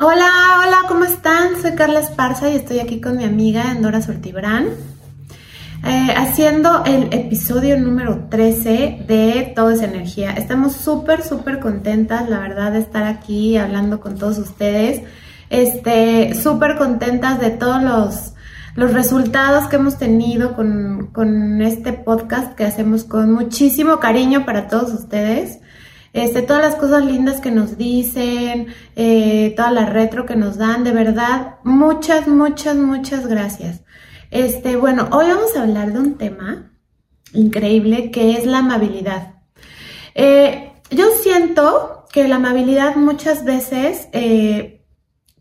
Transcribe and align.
Hola, 0.00 0.60
hola, 0.60 0.76
¿cómo 0.86 1.02
están? 1.02 1.60
Soy 1.60 1.72
Carla 1.72 1.98
Esparza 1.98 2.48
y 2.48 2.54
estoy 2.54 2.78
aquí 2.78 3.00
con 3.00 3.16
mi 3.16 3.24
amiga 3.24 3.72
Endora 3.72 4.00
Sortibrán, 4.00 4.68
eh, 5.84 6.14
haciendo 6.16 6.84
el 6.84 7.12
episodio 7.12 7.76
número 7.80 8.28
13 8.30 9.04
de 9.08 9.52
Todo 9.56 9.70
es 9.70 9.82
Energía. 9.82 10.34
Estamos 10.34 10.74
súper, 10.74 11.24
súper 11.24 11.58
contentas, 11.58 12.30
la 12.30 12.38
verdad, 12.38 12.70
de 12.70 12.78
estar 12.78 13.02
aquí 13.02 13.56
hablando 13.56 13.98
con 13.98 14.16
todos 14.16 14.38
ustedes. 14.38 15.02
Este, 15.50 16.32
súper 16.36 16.76
contentas 16.76 17.40
de 17.40 17.50
todos 17.50 17.82
los, 17.82 18.34
los 18.76 18.94
resultados 18.94 19.66
que 19.66 19.74
hemos 19.74 19.98
tenido 19.98 20.54
con, 20.54 21.08
con 21.12 21.60
este 21.60 21.92
podcast 21.92 22.54
que 22.54 22.62
hacemos 22.62 23.02
con 23.02 23.32
muchísimo 23.32 23.98
cariño 23.98 24.46
para 24.46 24.68
todos 24.68 24.92
ustedes 24.92 25.58
este, 26.12 26.42
todas 26.42 26.62
las 26.62 26.74
cosas 26.76 27.04
lindas 27.04 27.40
que 27.40 27.50
nos 27.50 27.76
dicen, 27.76 28.68
eh, 28.96 29.52
toda 29.56 29.70
la 29.70 29.86
retro 29.86 30.26
que 30.26 30.36
nos 30.36 30.56
dan, 30.56 30.84
de 30.84 30.92
verdad, 30.92 31.56
muchas, 31.64 32.26
muchas, 32.28 32.76
muchas 32.76 33.26
gracias. 33.26 33.82
Este, 34.30 34.76
bueno, 34.76 35.08
hoy 35.12 35.26
vamos 35.26 35.56
a 35.56 35.62
hablar 35.62 35.92
de 35.92 35.98
un 35.98 36.14
tema 36.14 36.70
increíble 37.32 38.10
que 38.10 38.32
es 38.32 38.46
la 38.46 38.58
amabilidad. 38.58 39.34
Eh, 40.14 40.72
yo 40.90 41.06
siento 41.22 42.06
que 42.12 42.26
la 42.26 42.36
amabilidad 42.36 42.96
muchas 42.96 43.44
veces 43.44 44.08
eh, 44.12 44.82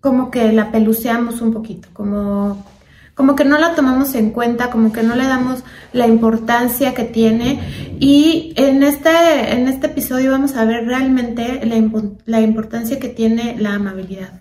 como 0.01 0.31
que 0.31 0.51
la 0.51 0.71
peluceamos 0.71 1.41
un 1.41 1.53
poquito, 1.53 1.87
como 1.93 2.63
como 3.17 3.35
que 3.35 3.45
no 3.45 3.57
la 3.57 3.73
tomamos 3.73 4.13
en 4.13 4.29
cuenta, 4.29 4.69
como 4.69 4.93
que 4.93 5.01
no 5.01 5.15
le 5.15 5.25
damos 5.25 5.63
la 5.91 6.05
importancia 6.05 6.93
que 6.93 7.03
tiene. 7.03 7.59
Y 7.99 8.53
en 8.55 8.83
este, 8.83 9.53
en 9.53 9.67
este 9.67 9.87
episodio 9.87 10.29
vamos 10.29 10.55
a 10.55 10.65
ver 10.65 10.85
realmente 10.85 11.59
la, 11.65 12.39
importancia 12.39 12.99
que 12.99 13.09
tiene 13.09 13.55
la 13.57 13.73
amabilidad. 13.73 14.39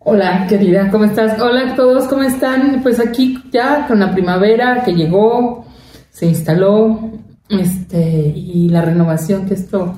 Hola. 0.00 0.46
querida, 0.48 0.90
¿cómo 0.90 1.04
estás? 1.04 1.40
Hola 1.40 1.70
a 1.72 1.76
todos, 1.76 2.08
¿cómo 2.08 2.24
están? 2.24 2.80
Pues 2.82 2.98
aquí 2.98 3.40
ya 3.52 3.86
con 3.86 4.00
la 4.00 4.10
primavera 4.10 4.82
que 4.82 4.94
llegó, 4.94 5.64
se 6.10 6.26
instaló, 6.26 7.12
este, 7.48 8.32
y 8.34 8.70
la 8.70 8.82
renovación 8.82 9.46
que 9.46 9.54
esto 9.54 9.94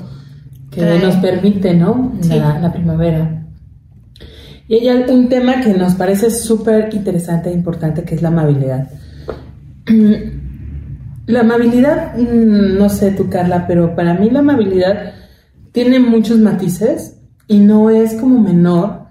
que 0.71 0.99
nos 0.99 1.17
permite, 1.17 1.73
¿no? 1.73 2.13
la 2.29 2.71
primavera. 2.71 3.44
Y 4.69 4.89
hay 4.89 5.05
un 5.11 5.29
tema 5.29 5.61
que 5.61 5.75
nos 5.75 5.95
parece 5.95 6.31
súper 6.31 6.89
interesante 6.95 7.51
e 7.51 7.53
importante, 7.53 8.03
que 8.03 8.15
es 8.15 8.23
la 8.23 8.29
amabilidad. 8.29 8.89
La 11.27 11.41
amabilidad, 11.41 12.19
mm, 12.19 12.77
no 12.77 12.91
sé 12.91 13.13
tú, 13.13 13.31
Carla, 13.31 13.67
pero 13.67 13.97
para 13.97 14.13
mí 14.13 14.29
la 14.29 14.41
amabilidad 14.41 15.15
tiene 15.73 15.99
muchos 15.99 16.39
matices 16.39 17.17
y 17.49 17.61
no 17.61 17.89
es 17.89 18.13
como 18.15 18.41
menor, 18.41 19.07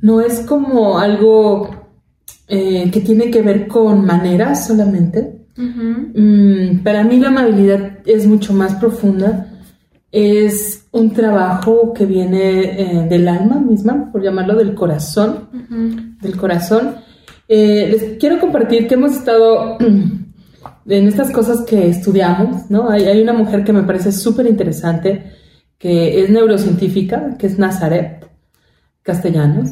no 0.00 0.22
es 0.22 0.40
como 0.40 0.98
algo 0.98 1.68
eh, 2.48 2.90
que 2.90 3.00
tiene 3.00 3.30
que 3.30 3.42
ver 3.42 3.68
con 3.68 4.06
maneras 4.06 4.66
solamente. 4.66 5.34
Mm, 5.56 6.78
para 6.82 7.04
mí 7.04 7.18
la 7.18 7.28
amabilidad 7.28 7.98
es 8.06 8.26
mucho 8.26 8.54
más 8.54 8.76
profunda 8.76 9.57
es 10.10 10.86
un 10.92 11.10
trabajo 11.10 11.92
que 11.92 12.06
viene 12.06 12.80
eh, 12.80 13.06
del 13.08 13.28
alma 13.28 13.56
misma, 13.56 14.10
por 14.10 14.22
llamarlo 14.22 14.56
del 14.56 14.74
corazón, 14.74 15.48
del 16.20 16.36
corazón. 16.36 16.96
Eh, 17.46 17.88
les 17.90 18.18
quiero 18.18 18.38
compartir 18.38 18.86
que 18.86 18.94
hemos 18.94 19.12
estado 19.12 19.76
en 20.86 21.08
estas 21.08 21.30
cosas 21.30 21.62
que 21.62 21.88
estudiamos, 21.88 22.70
¿no? 22.70 22.88
Hay, 22.88 23.20
una 23.20 23.34
mujer 23.34 23.64
que 23.64 23.72
me 23.72 23.82
parece 23.82 24.12
súper 24.12 24.46
interesante, 24.46 25.32
que 25.78 26.22
es 26.22 26.30
neurocientífica, 26.30 27.36
que 27.38 27.46
es 27.46 27.58
Nazaret 27.58 28.26
Castellanos. 29.02 29.70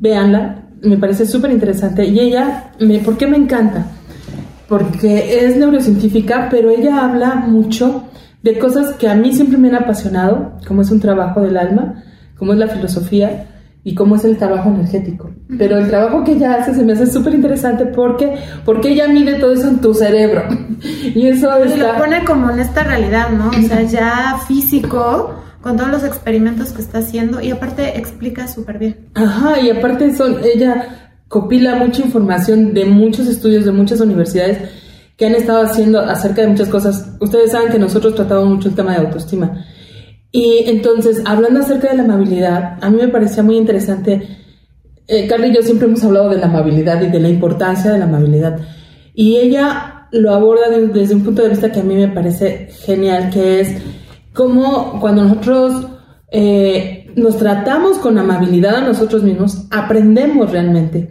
Véanla, 0.00 0.68
me 0.82 0.96
parece 0.96 1.26
súper 1.26 1.50
interesante. 1.50 2.04
Y 2.04 2.20
ella, 2.20 2.72
me, 2.80 3.00
¿por 3.00 3.16
qué 3.16 3.26
me 3.26 3.36
encanta? 3.36 3.86
Porque 4.68 5.44
es 5.44 5.56
neurocientífica, 5.56 6.48
pero 6.50 6.70
ella 6.70 7.04
habla 7.04 7.34
mucho 7.34 8.04
de 8.44 8.58
cosas 8.58 8.92
que 8.96 9.08
a 9.08 9.14
mí 9.14 9.32
siempre 9.32 9.56
me 9.56 9.68
han 9.68 9.76
apasionado, 9.76 10.52
como 10.68 10.82
es 10.82 10.90
un 10.90 11.00
trabajo 11.00 11.40
del 11.40 11.56
alma, 11.56 12.04
como 12.36 12.52
es 12.52 12.58
la 12.58 12.68
filosofía 12.68 13.46
y 13.82 13.94
como 13.94 14.16
es 14.16 14.24
el 14.26 14.36
trabajo 14.36 14.68
energético. 14.68 15.30
Pero 15.58 15.78
el 15.78 15.88
trabajo 15.88 16.22
que 16.24 16.32
ella 16.32 16.56
hace 16.56 16.74
se 16.74 16.84
me 16.84 16.92
hace 16.92 17.06
súper 17.06 17.32
interesante 17.32 17.86
porque, 17.86 18.36
porque 18.66 18.90
ella 18.90 19.08
mide 19.08 19.38
todo 19.38 19.52
eso 19.52 19.68
en 19.68 19.80
tu 19.80 19.94
cerebro. 19.94 20.42
y 21.14 21.26
eso 21.26 21.50
y 21.64 21.78
lo 21.78 21.96
pone 21.96 22.22
como 22.24 22.50
en 22.50 22.60
esta 22.60 22.84
realidad, 22.84 23.30
¿no? 23.30 23.48
O 23.48 23.62
sea, 23.66 23.80
ya 23.82 24.36
físico 24.46 25.36
con 25.62 25.78
todos 25.78 25.90
los 25.90 26.04
experimentos 26.04 26.72
que 26.72 26.82
está 26.82 26.98
haciendo 26.98 27.40
y 27.40 27.50
aparte 27.50 27.98
explica 27.98 28.46
súper 28.46 28.78
bien. 28.78 29.08
Ajá, 29.14 29.58
y 29.58 29.70
aparte 29.70 30.14
son, 30.14 30.36
ella 30.44 31.14
copila 31.28 31.76
mucha 31.76 32.02
información 32.02 32.74
de 32.74 32.84
muchos 32.84 33.26
estudios 33.26 33.64
de 33.64 33.72
muchas 33.72 34.02
universidades 34.02 34.83
que 35.16 35.26
han 35.26 35.34
estado 35.34 35.62
haciendo 35.62 36.00
acerca 36.00 36.42
de 36.42 36.48
muchas 36.48 36.68
cosas. 36.68 37.16
Ustedes 37.20 37.52
saben 37.52 37.70
que 37.70 37.78
nosotros 37.78 38.14
tratamos 38.14 38.46
mucho 38.46 38.68
el 38.68 38.74
tema 38.74 38.92
de 38.92 39.06
autoestima. 39.06 39.64
Y 40.32 40.64
entonces, 40.66 41.22
hablando 41.24 41.60
acerca 41.60 41.90
de 41.90 41.96
la 41.96 42.02
amabilidad, 42.04 42.78
a 42.80 42.90
mí 42.90 42.96
me 43.00 43.08
parecía 43.08 43.42
muy 43.42 43.56
interesante. 43.56 44.26
Eh, 45.06 45.28
Carla 45.28 45.46
y 45.46 45.54
yo 45.54 45.62
siempre 45.62 45.86
hemos 45.86 46.02
hablado 46.02 46.30
de 46.30 46.38
la 46.38 46.46
amabilidad 46.46 47.00
y 47.02 47.08
de 47.08 47.20
la 47.20 47.28
importancia 47.28 47.92
de 47.92 47.98
la 47.98 48.06
amabilidad. 48.06 48.58
Y 49.14 49.36
ella 49.36 50.08
lo 50.10 50.34
aborda 50.34 50.68
desde 50.70 51.14
un 51.14 51.22
punto 51.22 51.42
de 51.42 51.50
vista 51.50 51.70
que 51.70 51.80
a 51.80 51.84
mí 51.84 51.94
me 51.94 52.08
parece 52.08 52.68
genial, 52.84 53.30
que 53.30 53.60
es 53.60 53.76
cómo 54.32 54.98
cuando 55.00 55.22
nosotros 55.22 55.86
eh, 56.32 57.12
nos 57.14 57.36
tratamos 57.36 57.98
con 57.98 58.18
amabilidad 58.18 58.76
a 58.76 58.80
nosotros 58.80 59.22
mismos, 59.22 59.66
aprendemos 59.70 60.50
realmente. 60.50 61.10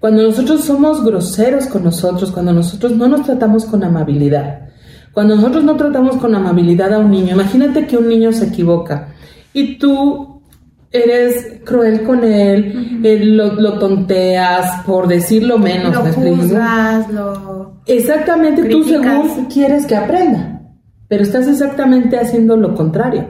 Cuando 0.00 0.22
nosotros 0.22 0.64
somos 0.64 1.04
groseros 1.04 1.66
con 1.66 1.84
nosotros, 1.84 2.30
cuando 2.30 2.52
nosotros 2.52 2.92
no 2.92 3.08
nos 3.08 3.24
tratamos 3.24 3.64
con 3.64 3.82
amabilidad, 3.82 4.68
cuando 5.12 5.36
nosotros 5.36 5.64
no 5.64 5.76
tratamos 5.76 6.16
con 6.16 6.34
amabilidad 6.34 6.92
a 6.92 6.98
un 6.98 7.10
niño, 7.10 7.34
imagínate 7.34 7.86
que 7.86 7.96
un 7.96 8.08
niño 8.08 8.32
se 8.32 8.46
equivoca 8.46 9.14
y 9.52 9.78
tú 9.78 10.42
eres 10.90 11.60
cruel 11.64 12.02
con 12.02 12.24
él, 12.24 13.00
eh, 13.02 13.24
lo, 13.24 13.78
tonteas, 13.78 14.84
por 14.84 15.08
decirlo 15.08 15.58
menos. 15.58 15.94
Lo 15.94 16.12
juzgas, 16.12 17.10
lo 17.10 17.76
Exactamente, 17.86 18.64
tú 18.64 18.84
según 18.84 19.46
quieres 19.46 19.86
que 19.86 19.96
aprenda, 19.96 20.60
pero 21.08 21.22
estás 21.22 21.46
exactamente 21.46 22.18
haciendo 22.18 22.56
lo 22.56 22.74
contrario. 22.74 23.28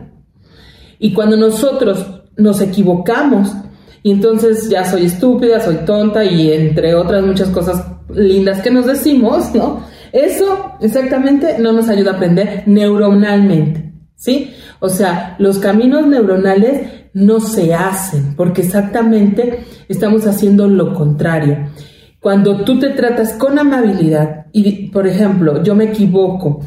Y 0.98 1.12
cuando 1.12 1.36
nosotros 1.36 2.22
nos 2.36 2.60
equivocamos, 2.60 3.54
y 4.06 4.12
entonces 4.12 4.68
ya 4.68 4.84
soy 4.84 5.06
estúpida, 5.06 5.58
soy 5.58 5.78
tonta 5.84 6.24
y 6.24 6.52
entre 6.52 6.94
otras 6.94 7.24
muchas 7.24 7.48
cosas 7.48 7.84
lindas 8.14 8.62
que 8.62 8.70
nos 8.70 8.86
decimos, 8.86 9.52
¿no? 9.52 9.82
Eso 10.12 10.74
exactamente 10.80 11.56
no 11.58 11.72
nos 11.72 11.88
ayuda 11.88 12.12
a 12.12 12.14
aprender 12.14 12.62
neuronalmente, 12.66 13.94
¿sí? 14.14 14.52
O 14.78 14.90
sea, 14.90 15.34
los 15.40 15.58
caminos 15.58 16.06
neuronales 16.06 16.86
no 17.14 17.40
se 17.40 17.74
hacen 17.74 18.36
porque 18.36 18.62
exactamente 18.62 19.64
estamos 19.88 20.24
haciendo 20.28 20.68
lo 20.68 20.94
contrario. 20.94 21.70
Cuando 22.20 22.62
tú 22.62 22.78
te 22.78 22.90
tratas 22.90 23.32
con 23.32 23.58
amabilidad 23.58 24.46
y, 24.52 24.86
por 24.90 25.08
ejemplo, 25.08 25.64
yo 25.64 25.74
me 25.74 25.86
equivoco 25.86 26.60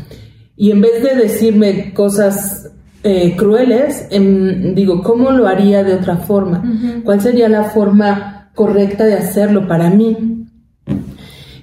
y 0.58 0.72
en 0.72 0.82
vez 0.82 1.02
de 1.02 1.16
decirme 1.16 1.94
cosas 1.94 2.69
eh, 3.04 3.36
crueles, 3.38 4.08
em, 4.12 4.76
digo, 4.76 5.02
¿cómo 5.02 5.32
lo 5.32 5.48
haría 5.48 5.84
de 5.84 5.94
otra 5.94 6.18
forma? 6.18 6.64
¿Cuál 7.04 7.22
sería 7.22 7.48
la 7.48 7.66
forma 7.66 8.52
correcta 8.56 9.06
de 9.06 9.14
hacerlo 9.14 9.68
para 9.68 9.90
mí? 9.90 10.48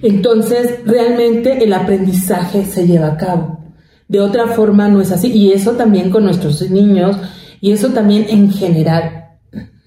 Entonces, 0.02 0.80
realmente 0.84 1.62
el 1.64 1.72
aprendizaje 1.72 2.64
se 2.64 2.86
lleva 2.86 3.08
a 3.08 3.16
cabo. 3.16 3.64
De 4.08 4.20
otra 4.20 4.48
forma 4.48 4.88
no 4.88 5.00
es 5.00 5.12
así. 5.12 5.30
Y 5.32 5.52
eso 5.52 5.72
también 5.72 6.10
con 6.10 6.24
nuestros 6.24 6.70
niños 6.70 7.18
y 7.60 7.72
eso 7.72 7.90
también 7.90 8.26
en 8.28 8.50
general. 8.50 9.30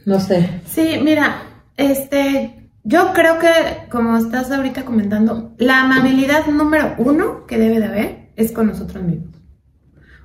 No 0.06 0.20
sé. 0.20 0.62
Sí, 0.66 1.00
mira, 1.04 1.44
este, 1.78 2.72
yo 2.84 3.14
creo 3.14 3.40
que, 3.40 3.90
como 3.90 4.18
estás 4.18 4.52
ahorita 4.52 4.84
comentando, 4.84 5.54
la 5.58 5.84
amabilidad 5.84 6.48
número 6.48 6.96
uno 6.98 7.46
que 7.46 7.58
debe 7.58 7.80
de 7.80 7.86
haber 7.86 8.30
es 8.36 8.52
con 8.52 8.68
nosotros 8.68 9.04
mismos. 9.04 9.36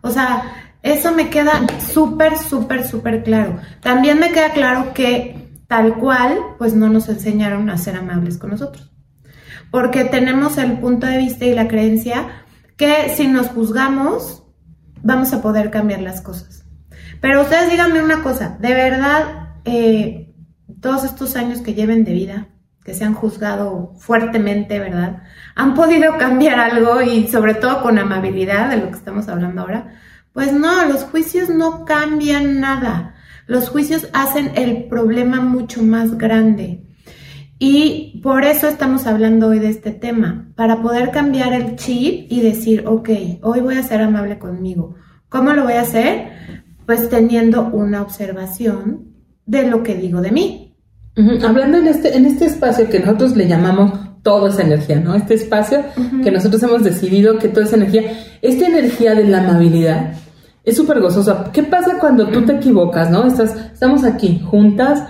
O 0.02 0.10
sea, 0.10 0.43
eso 0.84 1.12
me 1.12 1.31
queda 1.31 1.66
súper, 1.81 2.36
súper, 2.36 2.86
súper 2.86 3.25
claro. 3.25 3.58
También 3.81 4.19
me 4.20 4.32
queda 4.32 4.52
claro 4.52 4.92
que 4.92 5.48
tal 5.66 5.94
cual, 5.94 6.38
pues 6.58 6.75
no 6.75 6.90
nos 6.90 7.08
enseñaron 7.08 7.70
a 7.70 7.78
ser 7.78 7.96
amables 7.96 8.36
con 8.36 8.50
nosotros. 8.50 8.92
Porque 9.70 10.04
tenemos 10.04 10.58
el 10.58 10.78
punto 10.78 11.06
de 11.06 11.16
vista 11.16 11.46
y 11.46 11.54
la 11.54 11.69
creencia 11.69 12.44
que 12.76 13.14
si 13.16 13.28
nos 13.28 13.48
juzgamos, 13.48 14.44
vamos 15.02 15.32
a 15.32 15.40
poder 15.40 15.70
cambiar 15.70 16.02
las 16.02 16.20
cosas. 16.20 16.66
Pero 17.19 17.40
ustedes 17.40 17.70
díganme 17.70 18.02
una 18.02 18.22
cosa, 18.22 18.58
de 18.60 18.75
verdad, 18.75 19.54
eh, 19.64 20.34
todos 20.82 21.04
estos 21.04 21.34
años 21.34 21.62
que 21.62 21.72
lleven 21.72 22.04
de 22.04 22.12
vida, 22.12 22.48
que 22.84 22.92
se 22.92 23.04
han 23.04 23.14
juzgado 23.14 23.94
fuertemente, 23.96 24.78
¿verdad? 24.78 25.22
Han 25.54 25.72
podido 25.72 26.14
cambiar 26.19 26.60
algo 26.60 27.00
y 27.00 27.26
sobre 27.28 27.54
todo 27.54 27.81
con 27.81 27.98
amabilidad 27.98 28.69
de 28.69 28.76
lo 28.76 28.90
que 28.90 28.98
estamos 28.98 29.28
hablando 29.28 29.62
ahora. 29.62 29.94
Pues 30.34 30.52
no, 30.52 30.84
los 30.86 31.04
juicios 31.04 31.48
no 31.48 31.84
cambian 31.84 32.60
nada. 32.60 33.14
Los 33.46 33.69
juicios 33.69 34.08
hacen 34.12 34.50
el 34.56 34.86
problema 34.86 35.40
mucho 35.40 35.81
más 35.81 36.19
grande. 36.19 36.82
Y 37.60 38.20
por 38.20 38.42
eso 38.42 38.66
estamos 38.66 39.06
hablando 39.06 39.46
hoy 39.46 39.60
de 39.60 39.69
este 39.69 39.92
tema, 39.92 40.48
para 40.56 40.82
poder 40.82 41.12
cambiar 41.12 41.52
el 41.52 41.76
chip 41.76 42.26
y 42.32 42.40
decir, 42.40 42.82
ok, 42.84 43.10
hoy 43.42 43.60
voy 43.60 43.76
a 43.76 43.84
ser 43.84 44.02
amable 44.02 44.40
conmigo. 44.40 44.96
¿Cómo 45.28 45.52
lo 45.52 45.62
voy 45.62 45.75
a 45.75 45.82
hacer? 45.82 46.32
Pues 46.84 47.08
teniendo 47.08 47.69
una 47.69 48.02
observación 48.02 49.14
de 49.46 49.69
lo 49.69 49.84
que 49.84 49.94
digo 49.94 50.20
de 50.20 50.32
mí. 50.32 50.76
Hablando 51.44 51.78
en 51.78 51.86
este, 51.86 52.16
en 52.16 52.26
este 52.26 52.46
espacio 52.46 52.90
que 52.90 52.98
nosotros 52.98 53.36
le 53.36 53.46
llamamos 53.46 53.92
todo 54.25 54.48
esa 54.48 54.62
energía, 54.62 54.98
¿no? 54.98 55.14
Este 55.14 55.34
espacio 55.34 55.84
que 56.25 56.32
nosotros 56.32 56.60
hemos 56.64 56.82
decidido 56.82 57.38
que 57.38 57.46
toda 57.46 57.66
esa 57.66 57.76
energía, 57.76 58.02
esta 58.42 58.66
energía 58.66 59.14
de 59.14 59.28
la 59.28 59.38
amabilidad 59.38 60.14
es 60.64 60.76
súper 60.76 61.00
gozosa. 61.00 61.50
¿Qué 61.52 61.62
pasa 61.62 61.99
cuando 62.00 62.26
tú 62.28 62.44
te 62.44 62.55
equivocas, 62.55 63.11
¿no? 63.11 63.26
Estás, 63.26 63.55
estamos 63.72 64.05
aquí 64.05 64.40
juntas 64.40 65.05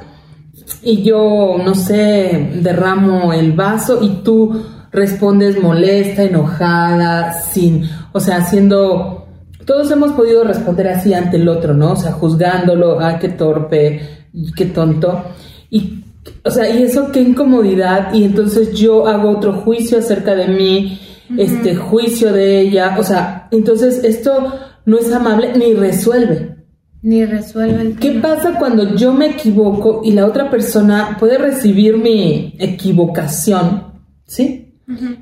y 0.82 1.02
yo, 1.02 1.56
no 1.64 1.74
sé, 1.74 2.50
derramo 2.60 3.32
el 3.32 3.52
vaso 3.52 3.98
y 4.02 4.22
tú 4.24 4.64
respondes 4.90 5.60
molesta, 5.60 6.22
enojada, 6.22 7.32
sin, 7.32 7.88
o 8.12 8.20
sea, 8.20 8.38
haciendo... 8.38 9.20
Todos 9.64 9.90
hemos 9.90 10.12
podido 10.12 10.44
responder 10.44 10.88
así 10.88 11.14
ante 11.14 11.38
el 11.38 11.48
otro, 11.48 11.72
¿no? 11.72 11.92
O 11.92 11.96
sea, 11.96 12.12
juzgándolo, 12.12 13.00
ah, 13.00 13.18
qué 13.18 13.30
torpe, 13.30 14.26
qué 14.54 14.66
tonto. 14.66 15.24
Y, 15.70 16.04
o 16.44 16.50
sea, 16.50 16.68
y 16.68 16.82
eso 16.82 17.10
qué 17.10 17.22
incomodidad. 17.22 18.12
Y 18.12 18.24
entonces 18.24 18.74
yo 18.74 19.06
hago 19.06 19.30
otro 19.30 19.54
juicio 19.54 19.98
acerca 19.98 20.34
de 20.34 20.48
mí, 20.48 21.00
este 21.38 21.76
juicio 21.76 22.30
de 22.30 22.60
ella. 22.60 22.96
O 22.98 23.02
sea, 23.02 23.48
entonces 23.52 24.04
esto 24.04 24.52
no 24.86 24.98
es 24.98 25.12
amable 25.12 25.52
ni 25.56 25.74
resuelve. 25.74 26.56
Ni 27.02 27.24
resuelve 27.24 27.82
el 27.82 27.96
¿Qué 27.96 28.12
pasa 28.12 28.58
cuando 28.58 28.94
yo 28.94 29.12
me 29.12 29.26
equivoco 29.26 30.00
y 30.04 30.12
la 30.12 30.24
otra 30.24 30.50
persona 30.50 31.16
puede 31.20 31.36
recibir 31.38 31.98
mi 31.98 32.54
equivocación? 32.58 33.84
¿Sí? 34.26 34.60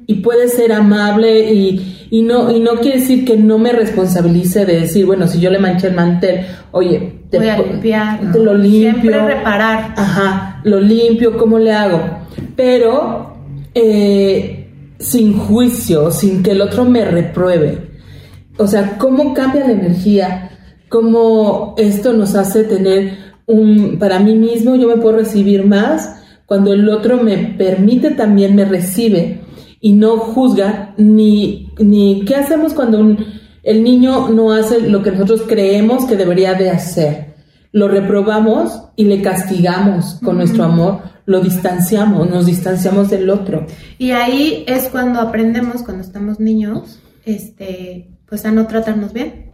Y 0.07 0.15
puede 0.17 0.49
ser 0.49 0.73
amable 0.73 1.53
y, 1.53 2.09
y, 2.11 2.23
no, 2.23 2.51
y 2.51 2.59
no 2.59 2.73
quiere 2.77 2.99
decir 2.99 3.25
que 3.25 3.37
no 3.37 3.59
me 3.59 3.73
responsabilice 3.73 4.67
de 4.67 4.81
decir, 4.81 5.07
bueno, 5.07 5.29
si 5.29 5.39
yo 5.41 5.51
le 5.51 5.61
manché 5.61 5.89
el 5.89 5.95
mantel, 5.95 6.47
oye, 6.73 7.21
te, 7.31 7.39
Voy 7.39 7.49
a 7.49 7.59
limpiar, 7.59 8.33
te 8.33 8.39
lo 8.41 8.55
limpio. 8.55 9.11
Siempre 9.11 9.35
reparar. 9.37 9.95
Ajá, 9.97 10.61
lo 10.65 10.81
limpio, 10.81 11.39
¿cómo 11.39 11.59
le 11.59 11.73
hago? 11.73 12.01
Pero 12.57 13.37
eh, 13.75 14.69
sin 14.99 15.39
juicio, 15.39 16.11
sin 16.11 16.43
que 16.43 16.51
el 16.51 16.61
otro 16.61 16.85
me 16.85 17.05
repruebe. 17.05 17.92
O 18.63 18.67
sea, 18.67 18.97
¿cómo 18.99 19.35
cambia 19.35 19.67
la 19.67 19.73
energía? 19.73 20.53
cómo 20.93 21.75
esto 21.79 22.13
nos 22.13 22.35
hace 22.35 22.65
tener 22.65 23.17
un, 23.47 23.99
para 23.99 24.21
mí 24.21 24.35
mismo, 24.35 24.77
yo 24.77 24.87
me 24.89 24.99
puedo 24.99 25.17
recibir 25.17 25.65
más 25.65 26.21
cuando 26.45 26.75
el 26.75 26.87
otro 26.91 27.17
me 27.17 27.39
permite 27.39 28.11
también 28.11 28.55
me 28.55 28.67
recibe 28.67 29.41
y 29.81 29.95
no 29.95 30.19
juzga 30.19 30.95
ni, 30.99 31.73
ni 31.79 32.27
qué 32.27 32.37
hacemos 32.37 32.75
cuando 32.75 33.17
el 33.63 33.83
niño 33.83 34.29
no 34.29 34.53
hace 34.53 34.83
lo 34.83 35.03
que 35.03 35.13
nosotros 35.13 35.45
creemos 35.49 36.05
que 36.05 36.17
debería 36.17 36.53
de 36.55 36.69
hacer. 36.69 37.37
Lo 37.73 37.89
reprobamos 37.89 38.83
y 38.95 39.05
le 39.07 39.23
castigamos 39.23 40.21
con 40.23 40.37
nuestro 40.37 40.65
amor, 40.65 41.01
lo 41.25 41.41
distanciamos, 41.41 42.29
nos 42.29 42.45
distanciamos 42.45 43.09
del 43.09 43.31
otro. 43.31 43.65
Y 43.97 44.11
ahí 44.11 44.63
es 44.67 44.89
cuando 44.89 45.21
aprendemos, 45.21 45.83
cuando 45.83 46.05
estamos 46.05 46.39
niños, 46.39 47.01
este, 47.25 48.12
pues 48.33 48.47
a 48.47 48.51
no 48.51 48.67
tratarnos 48.67 49.13
bien. 49.13 49.53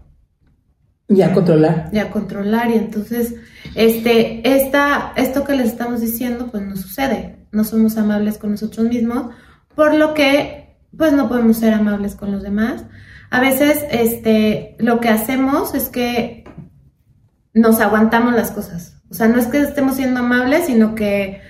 Y 1.09 1.23
a 1.23 1.35
controlar. 1.35 1.89
Y 1.91 1.99
a 1.99 2.13
controlar. 2.13 2.71
Y 2.71 2.75
entonces, 2.75 3.35
este, 3.75 4.49
esta, 4.57 5.15
esto 5.17 5.43
que 5.43 5.57
les 5.57 5.67
estamos 5.67 6.01
diciendo, 6.01 6.47
pues 6.49 6.63
no 6.63 6.77
sucede. 6.77 7.45
No 7.51 7.65
somos 7.65 7.97
amables 7.97 8.39
con 8.39 8.53
nosotros 8.53 8.87
mismos, 8.87 9.35
por 9.75 9.97
lo 9.97 10.15
que, 10.15 10.77
pues 10.97 11.13
no 11.13 11.29
podemos 11.29 11.57
ser 11.57 11.75
amables 11.75 12.15
con 12.15 12.31
los 12.31 12.45
demás. 12.45 12.85
A 13.31 13.41
veces, 13.41 13.85
este, 13.91 14.77
lo 14.79 15.01
que 15.01 15.09
hacemos 15.09 15.75
es 15.75 15.89
que 15.89 16.45
nos 17.55 17.81
aguantamos 17.81 18.33
las 18.33 18.53
cosas. 18.53 19.03
O 19.11 19.15
sea, 19.15 19.27
no 19.27 19.41
es 19.41 19.49
que 19.49 19.61
estemos 19.61 19.97
siendo 19.97 20.21
amables, 20.21 20.67
sino 20.67 20.95
que 20.95 21.41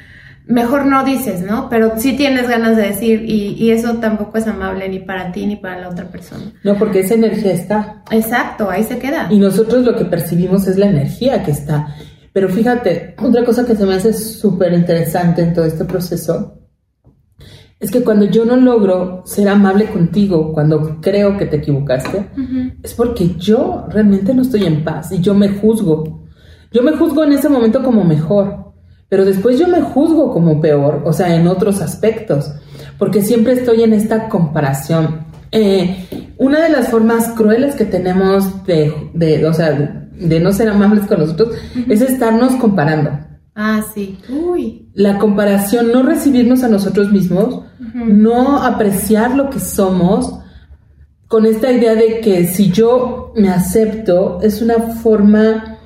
mejor 0.49 0.87
no 0.87 1.05
dices, 1.05 1.43
¿no? 1.43 1.69
Pero 1.69 1.93
sí 1.99 2.17
tienes 2.17 2.49
ganas 2.49 2.77
de 2.77 2.83
decir 2.83 3.23
y, 3.25 3.71
eso 3.71 3.99
tampoco 3.99 4.39
es 4.39 4.47
amable 4.47 4.89
ni 4.89 4.99
para 4.99 5.31
ti 5.31 5.47
ni 5.47 5.57
para 5.57 5.79
la 5.79 5.89
otra 5.91 6.07
persona. 6.07 6.53
No, 6.65 6.77
porque 6.77 7.01
esa 7.01 7.15
energía 7.15 7.53
está. 7.53 8.03
Exacto, 8.11 8.71
ahí 8.71 8.83
se 8.83 8.99
queda. 8.99 9.29
Y 9.31 9.39
nosotros 9.39 9.85
lo 9.85 9.95
que 9.95 10.07
percibimos 10.07 10.67
es 10.67 10.79
la 10.79 10.87
energía 10.87 11.45
que 11.45 11.51
está. 11.51 11.95
Pero 12.33 12.49
fíjate, 12.49 13.15
otra 13.23 13.45
cosa 13.45 13.67
que 13.67 13.77
se 13.77 13.85
me 13.85 13.95
hace 13.95 14.13
súper 14.13 14.73
interesante 14.73 15.43
en 15.43 15.53
todo 15.53 15.67
este 15.67 15.85
proceso 15.85 16.55
es 17.79 17.91
que 17.91 18.03
cuando 18.03 18.25
yo 18.25 18.45
no 18.45 18.57
logro 18.57 19.23
ser 19.25 19.49
amable 19.49 19.87
contigo, 19.87 20.53
cuando 20.53 21.01
creo 21.01 21.37
que 21.37 21.47
te 21.47 21.57
equivocaste, 21.57 22.31
es 22.83 22.95
porque 22.95 23.35
yo 23.37 23.87
realmente 23.89 24.35
no 24.35 24.43
estoy 24.43 24.65
en 24.65 24.83
paz 24.83 25.13
y 25.13 25.21
yo 25.21 25.35
me 25.35 25.49
juzgo. 25.49 26.27
Yo 26.73 26.83
me 26.83 26.93
juzgo 26.93 27.23
en 27.23 27.33
ese 27.33 27.49
momento 27.49 27.83
como 27.83 28.03
mejor 28.03 28.68
pero 29.09 29.25
después 29.25 29.59
yo 29.59 29.69
me 29.69 29.81
juzgo 29.81 30.33
como 30.33 30.61
peor, 30.61 31.03
o 31.05 31.13
sea, 31.13 31.35
en 31.35 31.47
otros 31.49 31.81
aspectos, 31.81 32.53
porque 32.99 33.23
siempre 33.23 33.55
estoy 33.55 33.83
en 33.83 33.93
esta 33.93 34.29
comparación. 34.29 35.27
Eh, 35.51 36.35
una 36.37 36.61
de 36.61 36.69
las 36.69 36.89
formas 36.89 37.29
crueles 37.29 37.75
que 37.75 37.87
tenemos 37.87 38.65
de, 38.67 39.11
de, 39.15 39.47
o 39.47 39.55
sea, 39.55 39.73
de 39.73 40.41
no 40.41 40.53
ser 40.53 40.69
amables 40.69 41.07
con 41.07 41.21
nosotros 41.21 41.55
es 41.89 42.01
estarnos 42.03 42.57
comparando. 42.57 43.11
Ah, 43.55 43.83
sí. 43.95 44.19
Uy. 44.29 44.91
La 44.95 45.19
comparación, 45.19 45.91
no 45.91 46.03
recibirnos 46.03 46.63
a 46.63 46.69
nosotros 46.69 47.11
mismos, 47.11 47.63
no 47.95 48.63
apreciar 48.63 49.35
lo 49.35 49.51
que 49.51 49.59
somos, 49.59 50.39
con 51.29 51.45
esta 51.45 51.71
idea 51.73 51.95
de 51.95 52.21
que 52.21 52.47
si 52.47 52.71
yo 52.71 53.33
me 53.37 53.51
acepto 53.51 54.41
es 54.43 54.63
una 54.63 54.79
forma 54.79 55.79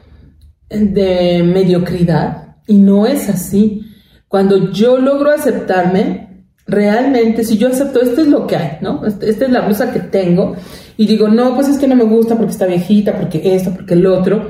de 0.68 1.42
mediocridad 1.42 2.51
y 2.66 2.78
no 2.78 3.06
es 3.06 3.28
así. 3.28 3.86
Cuando 4.28 4.72
yo 4.72 4.98
logro 4.98 5.30
aceptarme, 5.30 6.46
realmente, 6.66 7.44
si 7.44 7.58
yo 7.58 7.68
acepto, 7.68 8.00
esto 8.00 8.22
es 8.22 8.28
lo 8.28 8.46
que 8.46 8.56
hay, 8.56 8.78
¿no? 8.80 9.04
Este, 9.06 9.28
esta 9.28 9.44
es 9.44 9.50
la 9.50 9.62
blusa 9.62 9.92
que 9.92 10.00
tengo, 10.00 10.56
y 10.96 11.06
digo, 11.06 11.28
no, 11.28 11.54
pues 11.54 11.68
es 11.68 11.78
que 11.78 11.88
no 11.88 11.96
me 11.96 12.04
gusta 12.04 12.36
porque 12.36 12.52
está 12.52 12.66
viejita, 12.66 13.18
porque 13.18 13.54
esto, 13.54 13.72
porque 13.74 13.94
el 13.94 14.06
otro, 14.06 14.48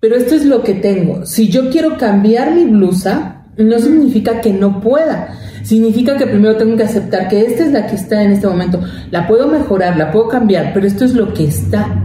pero 0.00 0.16
esto 0.16 0.34
es 0.34 0.44
lo 0.44 0.62
que 0.62 0.74
tengo. 0.74 1.24
Si 1.26 1.48
yo 1.48 1.70
quiero 1.70 1.96
cambiar 1.96 2.54
mi 2.54 2.64
blusa, 2.64 3.44
no 3.56 3.78
significa 3.78 4.40
que 4.40 4.52
no 4.52 4.80
pueda. 4.80 5.34
Significa 5.62 6.16
que 6.16 6.26
primero 6.26 6.56
tengo 6.56 6.76
que 6.76 6.84
aceptar 6.84 7.28
que 7.28 7.42
esta 7.42 7.64
es 7.64 7.72
la 7.72 7.86
que 7.86 7.96
está 7.96 8.22
en 8.22 8.32
este 8.32 8.46
momento. 8.46 8.80
La 9.10 9.26
puedo 9.26 9.48
mejorar, 9.48 9.96
la 9.96 10.12
puedo 10.12 10.28
cambiar, 10.28 10.72
pero 10.72 10.86
esto 10.86 11.04
es 11.04 11.14
lo 11.14 11.32
que 11.32 11.44
está. 11.44 12.04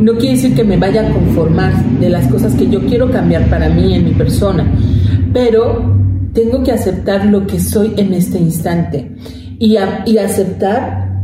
No 0.00 0.12
quiere 0.14 0.36
decir 0.36 0.54
que 0.54 0.64
me 0.64 0.76
vaya 0.76 1.08
a 1.08 1.12
conformar 1.12 1.72
de 2.00 2.08
las 2.08 2.26
cosas 2.28 2.54
que 2.54 2.68
yo 2.68 2.80
quiero 2.86 3.10
cambiar 3.10 3.48
para 3.48 3.68
mí, 3.68 3.94
en 3.94 4.04
mi 4.04 4.12
persona, 4.12 4.66
pero 5.32 5.94
tengo 6.32 6.62
que 6.62 6.72
aceptar 6.72 7.26
lo 7.26 7.46
que 7.46 7.60
soy 7.60 7.94
en 7.96 8.12
este 8.12 8.38
instante 8.38 9.12
y, 9.58 9.76
y 10.06 10.18
aceptar 10.18 11.22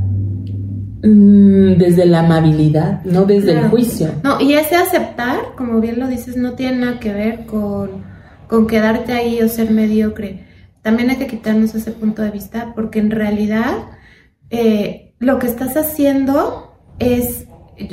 mm, 1.02 1.76
desde 1.78 2.06
la 2.06 2.20
amabilidad, 2.20 3.04
no 3.04 3.24
desde 3.24 3.52
el 3.52 3.68
juicio. 3.68 4.08
No, 4.22 4.40
y 4.40 4.54
ese 4.54 4.76
aceptar, 4.76 5.54
como 5.56 5.80
bien 5.80 5.98
lo 5.98 6.06
dices, 6.06 6.36
no 6.36 6.52
tiene 6.52 6.78
nada 6.78 7.00
que 7.00 7.12
ver 7.12 7.46
con, 7.46 8.04
con 8.46 8.66
quedarte 8.66 9.12
ahí 9.12 9.40
o 9.42 9.48
ser 9.48 9.70
mediocre. 9.70 10.46
También 10.82 11.10
hay 11.10 11.16
que 11.16 11.26
quitarnos 11.26 11.74
ese 11.74 11.90
punto 11.90 12.22
de 12.22 12.30
vista 12.30 12.72
porque 12.74 13.00
en 13.00 13.10
realidad 13.10 13.74
eh, 14.48 15.14
lo 15.18 15.38
que 15.38 15.46
estás 15.46 15.76
haciendo 15.76 16.74
es 16.98 17.46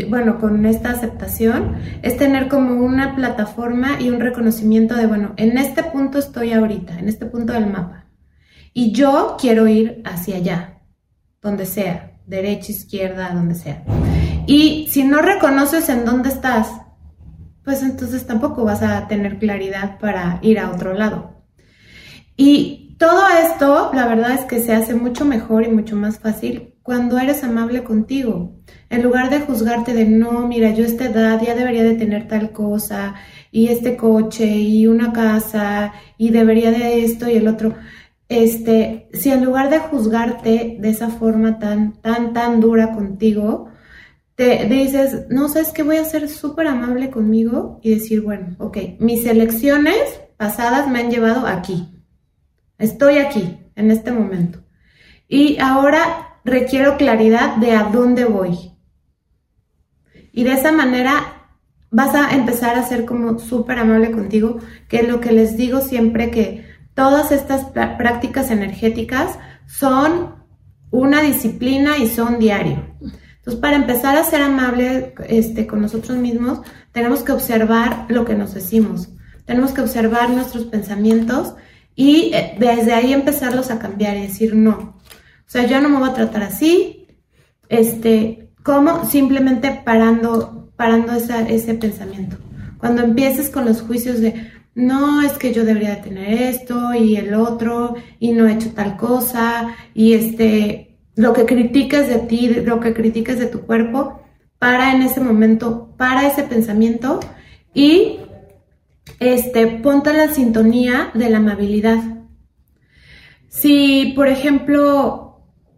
bueno, 0.09 0.39
con 0.39 0.65
esta 0.65 0.91
aceptación, 0.91 1.77
es 2.01 2.17
tener 2.17 2.47
como 2.47 2.73
una 2.83 3.15
plataforma 3.15 3.99
y 3.99 4.09
un 4.09 4.19
reconocimiento 4.19 4.95
de, 4.95 5.07
bueno, 5.07 5.33
en 5.37 5.57
este 5.57 5.83
punto 5.83 6.19
estoy 6.19 6.53
ahorita, 6.53 6.99
en 6.99 7.07
este 7.07 7.25
punto 7.25 7.53
del 7.53 7.67
mapa. 7.67 8.05
Y 8.73 8.91
yo 8.91 9.37
quiero 9.39 9.67
ir 9.67 10.01
hacia 10.05 10.37
allá, 10.37 10.81
donde 11.41 11.65
sea, 11.65 12.19
derecha, 12.25 12.71
izquierda, 12.71 13.31
donde 13.33 13.55
sea. 13.55 13.83
Y 14.45 14.87
si 14.89 15.03
no 15.03 15.21
reconoces 15.21 15.89
en 15.89 16.05
dónde 16.05 16.29
estás, 16.29 16.69
pues 17.63 17.81
entonces 17.83 18.25
tampoco 18.25 18.63
vas 18.63 18.81
a 18.81 19.07
tener 19.07 19.39
claridad 19.39 19.99
para 19.99 20.39
ir 20.41 20.59
a 20.59 20.71
otro 20.71 20.93
lado. 20.93 21.43
Y 22.35 22.95
todo 22.97 23.23
esto, 23.43 23.91
la 23.93 24.07
verdad 24.07 24.31
es 24.31 24.45
que 24.45 24.61
se 24.61 24.73
hace 24.73 24.95
mucho 24.95 25.25
mejor 25.25 25.65
y 25.65 25.69
mucho 25.69 25.95
más 25.95 26.19
fácil 26.19 26.75
cuando 26.87 27.19
eres 27.19 27.43
amable 27.43 27.83
contigo. 27.83 28.55
En 28.89 29.03
lugar 29.03 29.29
de 29.29 29.41
juzgarte 29.41 29.93
de 29.93 30.05
no, 30.05 30.47
mira, 30.47 30.71
yo 30.71 30.85
a 30.85 30.87
esta 30.87 31.07
edad 31.07 31.41
ya 31.45 31.53
debería 31.53 31.83
de 31.83 31.95
tener 31.95 32.29
tal 32.29 32.53
cosa, 32.53 33.15
y 33.51 33.67
este 33.67 33.97
coche, 33.97 34.45
y 34.45 34.87
una 34.87 35.11
casa, 35.11 35.91
y 36.17 36.29
debería 36.29 36.71
de 36.71 37.03
esto 37.03 37.29
y 37.29 37.35
el 37.35 37.49
otro. 37.49 37.75
Este, 38.29 39.09
si 39.11 39.31
en 39.31 39.43
lugar 39.43 39.69
de 39.69 39.79
juzgarte 39.79 40.77
de 40.79 40.89
esa 40.89 41.09
forma 41.09 41.59
tan, 41.59 41.99
tan, 41.99 42.31
tan 42.31 42.61
dura 42.61 42.93
contigo, 42.93 43.67
te 44.35 44.63
dices, 44.69 45.25
no, 45.29 45.49
sabes 45.49 45.71
que 45.71 45.83
voy 45.83 45.97
a 45.97 46.05
ser 46.05 46.29
súper 46.29 46.67
amable 46.67 47.09
conmigo 47.09 47.81
y 47.83 47.95
decir, 47.95 48.21
bueno, 48.21 48.55
ok, 48.59 48.77
mis 48.99 49.25
elecciones 49.25 50.21
pasadas 50.37 50.87
me 50.87 50.99
han 50.99 51.11
llevado 51.11 51.47
aquí. 51.47 52.01
Estoy 52.77 53.17
aquí, 53.17 53.57
en 53.75 53.91
este 53.91 54.13
momento. 54.13 54.63
Y 55.27 55.57
ahora 55.59 56.26
requiero 56.47 56.97
claridad 56.97 57.57
de 57.57 57.73
a 57.73 57.83
dónde 57.83 58.25
voy. 58.25 58.71
Y 60.31 60.43
de 60.43 60.53
esa 60.53 60.71
manera 60.71 61.49
vas 61.91 62.15
a 62.15 62.33
empezar 62.33 62.77
a 62.77 62.83
ser 62.83 63.05
como 63.05 63.37
súper 63.37 63.79
amable 63.79 64.11
contigo, 64.11 64.59
que 64.87 64.97
es 64.97 65.07
lo 65.07 65.19
que 65.19 65.31
les 65.31 65.57
digo 65.57 65.81
siempre 65.81 66.31
que 66.31 66.65
todas 66.93 67.31
estas 67.31 67.65
prácticas 67.97 68.49
energéticas 68.49 69.37
son 69.67 70.35
una 70.89 71.21
disciplina 71.21 71.97
y 71.97 72.07
son 72.07 72.39
diario. 72.39 72.81
Entonces, 73.01 73.61
para 73.61 73.75
empezar 73.75 74.17
a 74.17 74.23
ser 74.23 74.41
amable 74.41 75.13
este, 75.27 75.67
con 75.67 75.81
nosotros 75.81 76.17
mismos, 76.17 76.61
tenemos 76.91 77.23
que 77.23 77.33
observar 77.33 78.05
lo 78.09 78.25
que 78.25 78.35
nos 78.35 78.53
decimos, 78.53 79.09
tenemos 79.45 79.71
que 79.71 79.81
observar 79.81 80.29
nuestros 80.29 80.65
pensamientos 80.65 81.55
y 81.95 82.31
eh, 82.33 82.55
desde 82.59 82.93
ahí 82.93 83.11
empezarlos 83.11 83.69
a 83.69 83.79
cambiar 83.79 84.17
y 84.17 84.23
decir 84.23 84.55
no. 84.55 84.96
O 85.47 85.49
sea, 85.49 85.65
yo 85.65 85.79
no 85.79 85.87
me 85.87 85.99
voy 85.99 86.09
a 86.09 86.13
tratar 86.13 86.43
así, 86.43 87.07
este, 87.69 88.49
¿cómo? 88.63 89.05
Simplemente 89.05 89.81
parando, 89.85 90.71
parando 90.75 91.13
ese 91.13 91.73
pensamiento. 91.75 92.37
Cuando 92.77 93.01
empieces 93.01 93.49
con 93.49 93.63
los 93.65 93.81
juicios 93.81 94.19
de, 94.19 94.51
no, 94.75 95.21
es 95.21 95.33
que 95.33 95.53
yo 95.53 95.63
debería 95.63 95.95
de 95.95 96.01
tener 96.01 96.41
esto 96.41 96.93
y 96.93 97.15
el 97.15 97.33
otro, 97.33 97.95
y 98.19 98.33
no 98.33 98.45
he 98.45 98.53
hecho 98.53 98.71
tal 98.73 98.97
cosa, 98.97 99.75
y 99.93 100.13
este, 100.13 100.97
lo 101.15 101.33
que 101.33 101.45
criticas 101.45 102.07
de 102.09 102.19
ti, 102.19 102.49
lo 102.49 102.79
que 102.79 102.93
criticas 102.93 103.39
de 103.39 103.47
tu 103.47 103.61
cuerpo, 103.61 104.21
para 104.59 104.93
en 104.93 105.01
ese 105.01 105.19
momento, 105.19 105.93
para 105.97 106.27
ese 106.27 106.43
pensamiento 106.43 107.19
y 107.73 108.19
este, 109.19 109.67
ponte 109.67 110.13
la 110.13 110.33
sintonía 110.33 111.11
de 111.13 111.29
la 111.29 111.37
amabilidad. 111.37 111.99
Si, 113.47 114.13
por 114.15 114.27
ejemplo, 114.27 115.26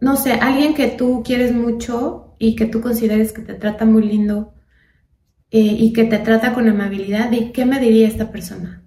no 0.00 0.16
sé, 0.16 0.32
alguien 0.32 0.74
que 0.74 0.88
tú 0.88 1.22
quieres 1.24 1.54
mucho 1.54 2.34
y 2.38 2.56
que 2.56 2.66
tú 2.66 2.80
consideres 2.80 3.32
que 3.32 3.42
te 3.42 3.54
trata 3.54 3.84
muy 3.84 4.02
lindo 4.02 4.54
eh, 5.50 5.60
y 5.60 5.92
que 5.92 6.04
te 6.04 6.18
trata 6.18 6.52
con 6.54 6.68
amabilidad, 6.68 7.30
¿y 7.32 7.52
qué 7.52 7.66
me 7.66 7.78
diría 7.78 8.08
esta 8.08 8.30
persona? 8.30 8.82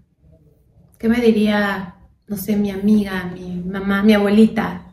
¿Qué 0.97 1.09
me 1.09 1.19
diría, 1.19 1.95
no 2.27 2.37
sé, 2.37 2.55
mi 2.55 2.71
amiga, 2.71 3.31
mi 3.33 3.61
mamá, 3.63 4.03
mi 4.03 4.13
abuelita? 4.13 4.83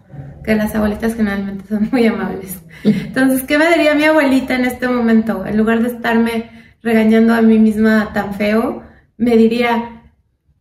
que 0.45 0.55
las 0.55 0.75
abuelitas 0.75 1.15
generalmente 1.15 1.65
son 1.69 1.89
muy 1.93 2.07
amables. 2.07 2.61
Entonces, 2.85 3.43
¿qué 3.45 3.59
me 3.59 3.69
diría 3.69 3.95
mi 3.95 4.05
abuelita 4.05 4.57
en 4.57 4.65
este 4.65 4.89
momento? 4.89 5.45
En 5.45 5.57
lugar 5.57 5.83
de 5.83 5.89
estarme 5.89 6.51
regañando 6.83 7.35
a 7.35 7.43
mí 7.43 7.59
misma 7.59 8.13
tan 8.13 8.35
feo, 8.35 8.83
me 9.17 9.37
diría, 9.37 10.03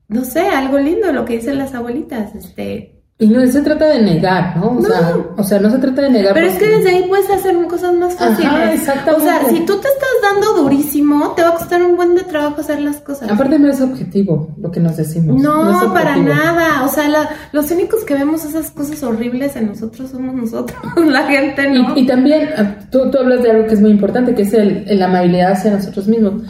no 0.07 0.25
sé, 0.25 0.47
algo 0.47 0.77
lindo 0.77 1.11
lo 1.13 1.25
que 1.25 1.37
dicen 1.37 1.57
las 1.57 1.73
abuelitas, 1.73 2.35
este, 2.35 2.98
y 3.21 3.27
no 3.27 3.45
se 3.47 3.61
trata 3.61 3.85
de 3.85 4.01
negar, 4.01 4.55
¿no? 4.55 4.77
O, 4.77 4.81
Sea, 4.81 5.17
o 5.35 5.43
sea, 5.43 5.59
no 5.59 5.69
se 5.69 5.77
trata 5.79 6.03
de 6.03 6.09
negar. 6.09 6.33
Pero 6.33 6.47
es 6.47 6.57
que 6.57 6.65
desde 6.65 6.89
ahí 6.89 7.05
puedes 7.05 7.29
hacer 7.29 7.53
cosas 7.67 7.93
más 7.93 8.15
fáciles. 8.15 8.45
Ajá, 8.45 8.73
exactamente. 8.73 9.21
O 9.21 9.27
sea, 9.27 9.49
si 9.49 9.59
tú 9.65 9.73
te 9.73 9.89
estás 9.89 10.09
dando 10.23 10.63
durísimo, 10.63 11.33
te 11.35 11.41
va 11.41 11.49
a 11.49 11.55
costar 11.55 11.83
un 11.83 11.97
buen 11.97 12.15
de 12.15 12.23
trabajo 12.23 12.61
hacer 12.61 12.79
las 12.79 13.01
cosas. 13.01 13.29
Aparte 13.29 13.59
no 13.59 13.69
es 13.69 13.81
objetivo 13.81 14.55
lo 14.57 14.71
que 14.71 14.79
nos 14.79 14.95
decimos. 14.95 15.41
No, 15.41 15.93
para 15.93 16.15
nada. 16.15 16.85
O 16.85 16.87
sea, 16.87 17.09
los 17.51 17.69
únicos 17.71 18.05
que 18.05 18.13
vemos 18.13 18.45
esas 18.45 18.71
cosas 18.71 19.03
horribles 19.03 19.53
en 19.57 19.67
nosotros 19.67 20.11
somos 20.11 20.33
nosotros, 20.33 20.79
la 21.05 21.23
gente, 21.23 21.69
¿no? 21.71 21.97
Y, 21.97 22.07
también, 22.07 22.51
ah, 22.55 22.77
tú, 22.89 23.11
tú, 23.11 23.17
hablas 23.17 23.43
de 23.43 23.51
algo 23.51 23.67
que 23.67 23.73
es 23.73 23.81
muy 23.81 23.91
importante, 23.91 24.33
que 24.33 24.43
es 24.43 24.53
el, 24.53 24.85
la 24.97 25.07
amabilidad 25.07 25.51
hacia 25.51 25.71
nosotros 25.71 26.07
mismos. 26.07 26.43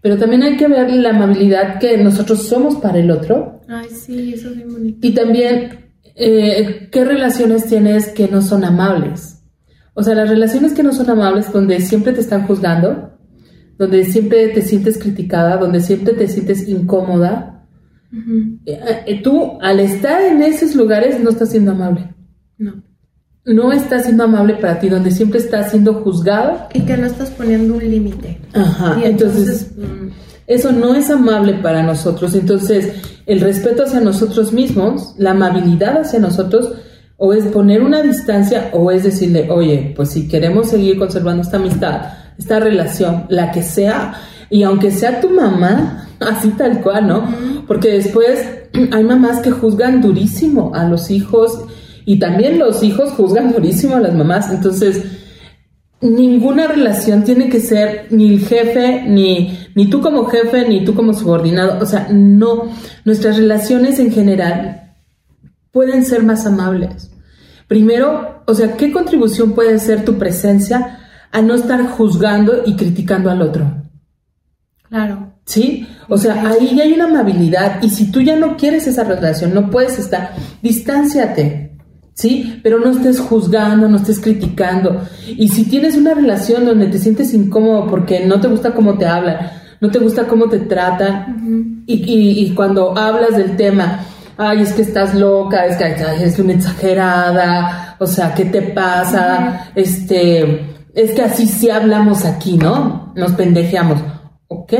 Pero 0.00 0.18
también 0.18 0.42
hay 0.42 0.56
que 0.56 0.66
ver 0.66 0.90
la 0.90 1.10
amabilidad 1.10 1.78
que 1.78 1.96
nosotros 1.96 2.42
somos 2.48 2.74
para 2.74 2.98
el 2.98 3.08
otro. 3.08 3.60
Ay, 3.68 3.86
sí, 3.90 4.34
eso 4.34 4.48
es 4.50 4.56
muy 4.56 4.64
bonito. 4.64 5.06
Y 5.06 5.12
también 5.12 5.87
eh, 6.18 6.88
¿qué 6.90 7.04
relaciones 7.04 7.66
tienes 7.66 8.08
que 8.08 8.28
no 8.28 8.42
son 8.42 8.64
amables? 8.64 9.38
O 9.94 10.02
sea, 10.02 10.14
las 10.14 10.28
relaciones 10.28 10.72
que 10.72 10.82
no 10.82 10.92
son 10.92 11.10
amables, 11.10 11.52
donde 11.52 11.80
siempre 11.80 12.12
te 12.12 12.20
están 12.20 12.46
juzgando, 12.46 13.18
donde 13.78 14.04
siempre 14.04 14.48
te 14.48 14.62
sientes 14.62 14.98
criticada, 14.98 15.56
donde 15.56 15.80
siempre 15.80 16.14
te 16.14 16.28
sientes 16.28 16.68
incómoda, 16.68 17.66
eh, 18.64 18.80
eh, 19.06 19.22
tú 19.22 19.58
al 19.60 19.80
estar 19.80 20.22
en 20.22 20.42
esos 20.42 20.74
lugares 20.74 21.20
no 21.20 21.30
estás 21.30 21.50
siendo 21.50 21.72
amable. 21.72 22.14
No. 22.56 22.82
No 23.44 23.72
estás 23.72 24.04
siendo 24.04 24.24
amable 24.24 24.54
para 24.54 24.78
ti, 24.78 24.88
donde 24.88 25.10
siempre 25.10 25.38
estás 25.38 25.70
siendo 25.70 25.94
juzgado. 25.94 26.68
Y 26.74 26.80
que 26.82 26.96
no 26.96 27.06
estás 27.06 27.30
poniendo 27.30 27.74
un 27.74 27.90
límite. 27.90 28.40
Ajá. 28.52 29.00
entonces, 29.04 29.72
mm, 29.76 30.08
eso 30.48 30.72
no 30.72 30.94
es 30.94 31.10
amable 31.10 31.54
para 31.54 31.82
nosotros. 31.82 32.34
Entonces, 32.34 32.94
el 33.26 33.40
respeto 33.40 33.84
hacia 33.84 34.00
nosotros 34.00 34.52
mismos, 34.52 35.14
la 35.18 35.32
amabilidad 35.32 36.00
hacia 36.00 36.18
nosotros, 36.18 36.72
o 37.18 37.34
es 37.34 37.44
poner 37.44 37.82
una 37.82 38.02
distancia, 38.02 38.70
o 38.72 38.90
es 38.90 39.04
decirle, 39.04 39.50
oye, 39.50 39.92
pues 39.94 40.10
si 40.10 40.26
queremos 40.26 40.70
seguir 40.70 40.98
conservando 40.98 41.42
esta 41.42 41.58
amistad, 41.58 42.00
esta 42.38 42.60
relación, 42.60 43.26
la 43.28 43.52
que 43.52 43.62
sea, 43.62 44.14
y 44.48 44.62
aunque 44.62 44.90
sea 44.90 45.20
tu 45.20 45.28
mamá, 45.28 46.08
así 46.20 46.48
tal 46.52 46.80
cual, 46.80 47.06
¿no? 47.06 47.28
Porque 47.66 47.92
después 47.92 48.42
hay 48.90 49.04
mamás 49.04 49.40
que 49.40 49.50
juzgan 49.50 50.00
durísimo 50.00 50.72
a 50.74 50.84
los 50.84 51.10
hijos 51.10 51.60
y 52.06 52.18
también 52.18 52.58
los 52.58 52.82
hijos 52.82 53.10
juzgan 53.10 53.52
durísimo 53.54 53.96
a 53.96 54.00
las 54.00 54.14
mamás. 54.14 54.50
Entonces, 54.50 55.02
ninguna 56.00 56.66
relación 56.66 57.24
tiene 57.24 57.48
que 57.48 57.60
ser 57.60 58.06
ni 58.10 58.28
el 58.28 58.46
jefe, 58.46 59.04
ni, 59.06 59.58
ni 59.74 59.90
tú 59.90 60.00
como 60.00 60.26
jefe, 60.26 60.68
ni 60.68 60.84
tú 60.84 60.94
como 60.94 61.12
subordinado. 61.12 61.82
O 61.82 61.86
sea, 61.86 62.08
no. 62.10 62.70
Nuestras 63.04 63.36
relaciones 63.36 63.98
en 63.98 64.12
general 64.12 64.94
pueden 65.72 66.04
ser 66.04 66.22
más 66.22 66.46
amables. 66.46 67.10
Primero, 67.66 68.42
o 68.46 68.54
sea, 68.54 68.76
¿qué 68.76 68.92
contribución 68.92 69.52
puede 69.52 69.78
ser 69.78 70.04
tu 70.04 70.18
presencia 70.18 71.00
a 71.30 71.42
no 71.42 71.54
estar 71.54 71.86
juzgando 71.86 72.62
y 72.64 72.76
criticando 72.76 73.30
al 73.30 73.42
otro? 73.42 73.84
Claro. 74.88 75.34
¿Sí? 75.44 75.86
O 76.08 76.16
sea, 76.16 76.48
ahí 76.48 76.74
ya 76.74 76.84
hay 76.84 76.92
una 76.92 77.04
amabilidad 77.04 77.82
y 77.82 77.90
si 77.90 78.10
tú 78.10 78.20
ya 78.20 78.36
no 78.36 78.56
quieres 78.56 78.86
esa 78.86 79.04
relación, 79.04 79.52
no 79.54 79.70
puedes 79.70 79.98
estar, 79.98 80.34
distánciate. 80.62 81.67
¿Sí? 82.18 82.60
Pero 82.64 82.80
no 82.80 82.90
estés 82.90 83.20
juzgando, 83.20 83.88
no 83.88 83.96
estés 83.96 84.18
criticando. 84.18 85.02
Y 85.26 85.48
si 85.48 85.64
tienes 85.64 85.96
una 85.96 86.14
relación 86.14 86.66
donde 86.66 86.88
te 86.88 86.98
sientes 86.98 87.32
incómodo 87.32 87.86
porque 87.86 88.26
no 88.26 88.40
te 88.40 88.48
gusta 88.48 88.72
cómo 88.72 88.98
te 88.98 89.06
hablan, 89.06 89.52
no 89.80 89.88
te 89.90 90.00
gusta 90.00 90.26
cómo 90.26 90.48
te 90.48 90.58
tratan, 90.58 91.84
y, 91.86 92.52
cuando 92.56 92.98
hablas 92.98 93.36
del 93.36 93.56
tema, 93.56 94.00
ay, 94.36 94.62
es 94.62 94.72
que 94.72 94.82
estás 94.82 95.14
loca, 95.14 95.64
es 95.66 95.76
que 95.76 96.24
es 96.24 96.38
una 96.40 96.54
exagerada, 96.54 97.96
o 98.00 98.06
sea, 98.06 98.34
¿qué 98.34 98.46
te 98.46 98.62
pasa? 98.62 99.70
Este, 99.76 100.74
es 100.92 101.12
que 101.12 101.22
así 101.22 101.46
sí 101.46 101.70
hablamos 101.70 102.24
aquí, 102.24 102.56
¿no? 102.56 103.12
Nos 103.14 103.32
pendejeamos. 103.32 104.00
Ok, 104.48 104.72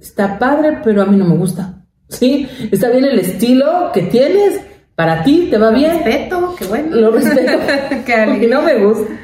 está 0.00 0.38
padre, 0.38 0.78
pero 0.84 1.02
a 1.02 1.06
mí 1.06 1.16
no 1.16 1.24
me 1.24 1.36
gusta. 1.36 1.74
¿Sí? 2.08 2.48
Está 2.70 2.88
bien 2.88 3.04
el 3.04 3.18
estilo 3.18 3.90
que 3.92 4.02
tienes, 4.02 4.60
para 4.98 5.22
ti 5.22 5.46
te 5.48 5.56
va 5.58 5.70
bien. 5.70 6.02
Respeto, 6.02 6.56
qué 6.58 6.64
bueno. 6.64 6.96
Lo 6.96 7.12
respeto, 7.12 7.52
porque 7.88 8.48
no 8.48 8.62
me 8.62 8.84
gusta. 8.84 9.14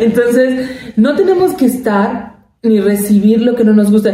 Entonces, 0.00 0.70
no 0.94 1.16
tenemos 1.16 1.54
que 1.54 1.66
estar 1.66 2.36
ni 2.62 2.78
recibir 2.78 3.42
lo 3.42 3.56
que 3.56 3.64
no 3.64 3.72
nos 3.72 3.90
gusta. 3.90 4.12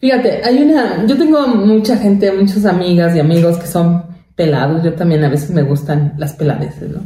Fíjate, 0.00 0.40
hay 0.42 0.62
una, 0.62 1.04
yo 1.06 1.18
tengo 1.18 1.46
mucha 1.46 1.98
gente, 1.98 2.32
muchas 2.32 2.64
amigas 2.64 3.14
y 3.14 3.20
amigos 3.20 3.58
que 3.58 3.66
son 3.66 4.02
pelados. 4.34 4.82
Yo 4.82 4.94
también 4.94 5.22
a 5.24 5.28
veces 5.28 5.50
me 5.50 5.62
gustan 5.62 6.14
las 6.16 6.32
peladeces, 6.32 6.88
¿no? 6.88 7.02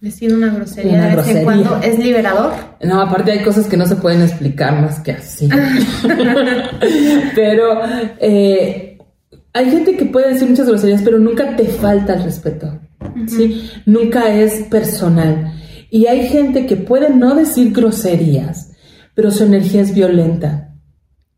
Decir 0.00 0.32
una 0.32 0.54
grosería 0.54 1.06
de 1.06 1.16
vez 1.16 1.26
en 1.26 1.42
cuando 1.42 1.80
es 1.82 1.98
liberador. 1.98 2.52
No, 2.84 3.00
aparte 3.00 3.32
hay 3.32 3.42
cosas 3.42 3.66
que 3.66 3.76
no 3.76 3.86
se 3.86 3.96
pueden 3.96 4.22
explicar 4.22 4.80
más 4.80 5.00
que 5.00 5.10
así. 5.10 5.48
Pero 7.34 7.80
eh, 8.20 8.92
hay 9.54 9.70
gente 9.70 9.96
que 9.96 10.04
puede 10.04 10.34
decir 10.34 10.48
muchas 10.48 10.68
groserías, 10.68 11.02
pero 11.02 11.18
nunca 11.18 11.56
te 11.56 11.66
falta 11.66 12.14
el 12.14 12.22
respeto. 12.22 12.80
¿Sí? 13.26 13.70
Nunca 13.86 14.34
es 14.34 14.64
personal. 14.64 15.54
Y 15.90 16.06
hay 16.06 16.28
gente 16.28 16.66
que 16.66 16.76
puede 16.76 17.10
no 17.10 17.34
decir 17.34 17.72
groserías, 17.72 18.72
pero 19.14 19.30
su 19.30 19.44
energía 19.44 19.82
es 19.82 19.94
violenta. 19.94 20.68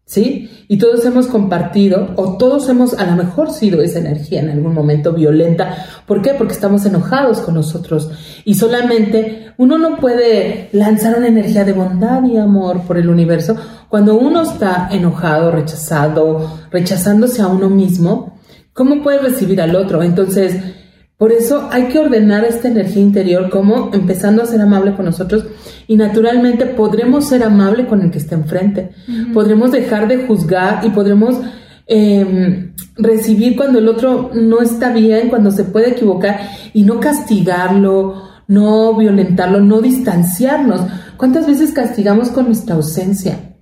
¿Sí? 0.06 0.50
Y 0.68 0.76
todos 0.76 1.04
hemos 1.06 1.26
compartido, 1.26 2.12
o 2.16 2.36
todos 2.36 2.68
hemos 2.68 2.94
a 2.94 3.06
lo 3.06 3.16
mejor 3.16 3.50
sido 3.50 3.80
esa 3.80 4.00
energía 4.00 4.40
en 4.40 4.50
algún 4.50 4.74
momento 4.74 5.12
violenta. 5.12 5.76
¿Por 6.06 6.20
qué? 6.20 6.34
Porque 6.34 6.52
estamos 6.52 6.84
enojados 6.84 7.40
con 7.40 7.54
nosotros. 7.54 8.10
Y 8.44 8.54
solamente 8.54 9.52
uno 9.56 9.78
no 9.78 9.96
puede 9.96 10.68
lanzar 10.72 11.16
una 11.16 11.28
energía 11.28 11.64
de 11.64 11.72
bondad 11.72 12.22
y 12.24 12.36
amor 12.36 12.82
por 12.82 12.98
el 12.98 13.08
universo 13.08 13.56
cuando 13.88 14.16
uno 14.16 14.42
está 14.42 14.88
enojado, 14.90 15.50
rechazado, 15.50 16.60
rechazándose 16.70 17.42
a 17.42 17.46
uno 17.46 17.70
mismo. 17.70 18.38
¿Cómo 18.72 19.02
puede 19.02 19.18
recibir 19.18 19.60
al 19.60 19.74
otro? 19.76 20.02
Entonces, 20.02 20.56
Por 21.16 21.30
eso 21.30 21.68
hay 21.70 21.84
que 21.84 21.98
ordenar 21.98 22.44
esta 22.44 22.68
energía 22.68 23.02
interior 23.02 23.48
como 23.48 23.90
empezando 23.92 24.42
a 24.42 24.46
ser 24.46 24.60
amable 24.60 24.94
con 24.94 25.04
nosotros 25.04 25.46
y 25.86 25.96
naturalmente 25.96 26.66
podremos 26.66 27.28
ser 27.28 27.44
amable 27.44 27.86
con 27.86 28.02
el 28.02 28.10
que 28.10 28.18
está 28.18 28.34
enfrente. 28.34 28.90
Podremos 29.32 29.70
dejar 29.70 30.08
de 30.08 30.26
juzgar 30.26 30.84
y 30.84 30.90
podremos 30.90 31.36
em, 31.86 32.74
recibir 32.96 33.56
cuando 33.56 33.78
el 33.78 33.88
otro 33.88 34.30
no 34.34 34.60
está 34.60 34.92
bien, 34.92 35.28
cuando 35.28 35.52
se 35.52 35.64
puede 35.64 35.90
equivocar 35.90 36.40
y 36.72 36.82
no 36.82 36.98
castigarlo, 36.98 38.22
no 38.48 38.96
violentarlo, 38.96 39.60
no 39.60 39.80
distanciarnos. 39.80 40.80
¿Cuántas 41.16 41.46
veces 41.46 41.70
castigamos 41.72 42.30
con 42.30 42.46
nuestra 42.46 42.74
ausencia? 42.74 43.53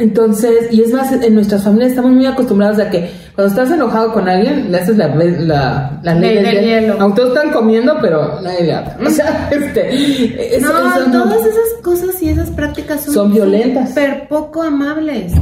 Entonces, 0.00 0.72
y 0.72 0.80
es 0.80 0.94
más, 0.94 1.12
en 1.12 1.34
nuestras 1.34 1.62
familias 1.62 1.90
estamos 1.90 2.12
muy 2.12 2.24
acostumbrados 2.24 2.78
a 2.78 2.88
que 2.88 3.10
cuando 3.34 3.52
estás 3.52 3.70
enojado 3.70 4.14
con 4.14 4.30
alguien, 4.30 4.72
le 4.72 4.78
haces 4.78 4.96
la, 4.96 5.08
la, 5.14 6.00
la 6.02 6.14
ley, 6.14 6.42
del, 6.42 6.64
hielo. 6.64 6.96
Aunque 6.98 7.20
todos 7.20 7.36
están 7.36 7.52
comiendo, 7.52 7.98
pero 8.00 8.40
nadie 8.40 8.64
le 8.64 8.72
habla. 8.72 8.96
O 9.06 9.10
sea, 9.10 9.50
este. 9.50 10.58
no, 10.62 10.70
todas 10.70 11.44
esas 11.44 11.82
cosas 11.82 12.22
y 12.22 12.30
esas 12.30 12.48
prácticas 12.48 13.02
son, 13.02 13.12
son 13.12 13.32
violentas. 13.34 13.90
Súper 13.90 14.26
poco 14.26 14.62
amables. 14.62 15.34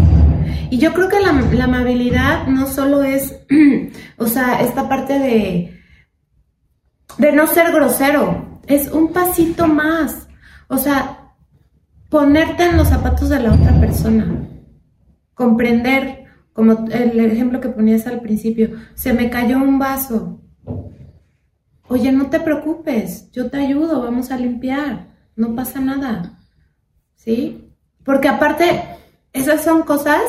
Y 0.71 0.79
yo 0.79 0.93
creo 0.93 1.09
que 1.09 1.21
la, 1.21 1.33
la 1.53 1.65
amabilidad 1.65 2.49
no 2.49 2.67
solo 2.67 3.05
es, 3.05 3.37
o 4.19 4.27
sea, 4.27 4.61
esta 4.61 4.89
parte 4.89 5.21
de, 5.21 5.81
de 7.17 7.33
no 7.33 7.47
ser 7.47 7.71
grosero, 7.71 8.61
es 8.67 8.91
un 8.91 9.13
pasito 9.13 9.69
más. 9.69 10.27
O 10.67 10.79
sea, 10.79 11.19
ponerte 12.11 12.65
en 12.65 12.77
los 12.77 12.89
zapatos 12.89 13.29
de 13.29 13.41
la 13.41 13.53
otra 13.53 13.79
persona, 13.79 14.48
comprender, 15.39 16.25
como 16.53 16.87
el 16.91 17.21
ejemplo 17.21 17.61
que 17.61 17.69
ponías 17.69 18.09
al 18.09 18.21
principio, 18.21 18.71
se 18.95 19.13
me 19.13 19.31
cayó 19.31 19.59
un 19.59 19.79
vaso. 19.79 20.43
Oye, 21.87 22.11
no 22.11 22.29
te 22.29 22.41
preocupes, 22.41 23.31
yo 23.31 23.49
te 23.49 23.59
ayudo, 23.59 24.03
vamos 24.03 24.33
a 24.33 24.37
limpiar, 24.37 25.15
no 25.37 25.55
pasa 25.55 25.81
nada. 25.81 26.41
¿Sí? 27.15 27.73
Porque 28.03 28.27
aparte, 28.27 28.83
esas 29.33 29.63
son 29.63 29.83
cosas 29.83 30.21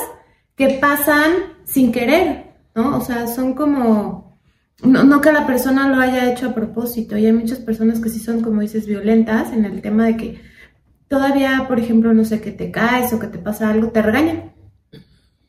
que 0.55 0.77
pasan 0.79 1.31
sin 1.65 1.91
querer, 1.91 2.53
¿no? 2.75 2.97
O 2.97 3.01
sea, 3.01 3.25
son 3.25 3.55
como, 3.55 4.37
no, 4.83 5.03
no, 5.03 5.21
que 5.21 5.31
la 5.31 5.47
persona 5.47 5.89
lo 5.89 5.99
haya 5.99 6.31
hecho 6.31 6.49
a 6.49 6.53
propósito. 6.53 7.17
Y 7.17 7.25
hay 7.25 7.33
muchas 7.33 7.59
personas 7.59 7.99
que 7.99 8.09
sí 8.09 8.19
son, 8.19 8.41
como 8.41 8.61
dices, 8.61 8.85
violentas 8.85 9.51
en 9.53 9.65
el 9.65 9.81
tema 9.81 10.05
de 10.05 10.17
que 10.17 10.41
todavía, 11.07 11.65
por 11.67 11.79
ejemplo, 11.79 12.13
no 12.13 12.25
sé, 12.25 12.41
que 12.41 12.51
te 12.51 12.69
caes 12.69 13.11
o 13.11 13.19
que 13.19 13.27
te 13.27 13.39
pasa 13.39 13.71
algo, 13.71 13.89
te 13.89 14.03
regañan. 14.03 14.58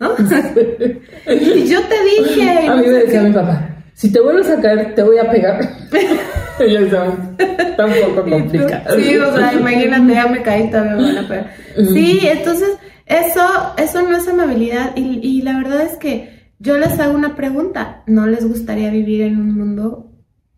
¿No? 0.00 0.14
y 1.33 1.69
yo 1.69 1.80
te 1.83 1.95
dije. 2.04 2.66
A 2.66 2.76
mí 2.76 2.87
me 2.87 2.92
decía 2.92 3.23
mi 3.23 3.33
papá, 3.33 3.83
si 3.95 4.11
te 4.11 4.21
vuelves 4.21 4.50
a 4.50 4.61
caer, 4.61 4.95
te 4.95 5.02
voy 5.02 5.19
a 5.19 5.30
pegar. 5.30 5.61
está 6.59 7.85
un 7.87 7.92
poco 8.14 8.28
complicado. 8.28 8.97
Sí, 8.97 9.16
o 9.16 9.37
sea, 9.37 9.52
imagínate, 9.52 10.14
ya 10.14 10.26
me 10.26 10.42
caí, 10.42 10.71
todavía 10.71 10.97
me 10.97 11.02
van 11.02 11.19
a 11.19 11.28
pegar. 11.28 11.50
Sí, 11.92 12.21
entonces, 12.23 12.71
eso, 13.07 13.42
eso 13.76 14.02
no 14.02 14.16
es 14.16 14.26
amabilidad. 14.26 14.97
Y, 14.97 15.21
y 15.23 15.42
la 15.42 15.59
verdad 15.59 15.83
es 15.83 15.97
que 15.99 16.40
yo 16.59 16.78
les 16.78 16.99
hago 16.99 17.14
una 17.14 17.37
pregunta. 17.37 18.02
¿No 18.07 18.26
les 18.26 18.47
gustaría 18.47 18.90
vivir 18.90 19.23
en 19.23 19.37
un 19.38 19.54
mundo 19.54 20.12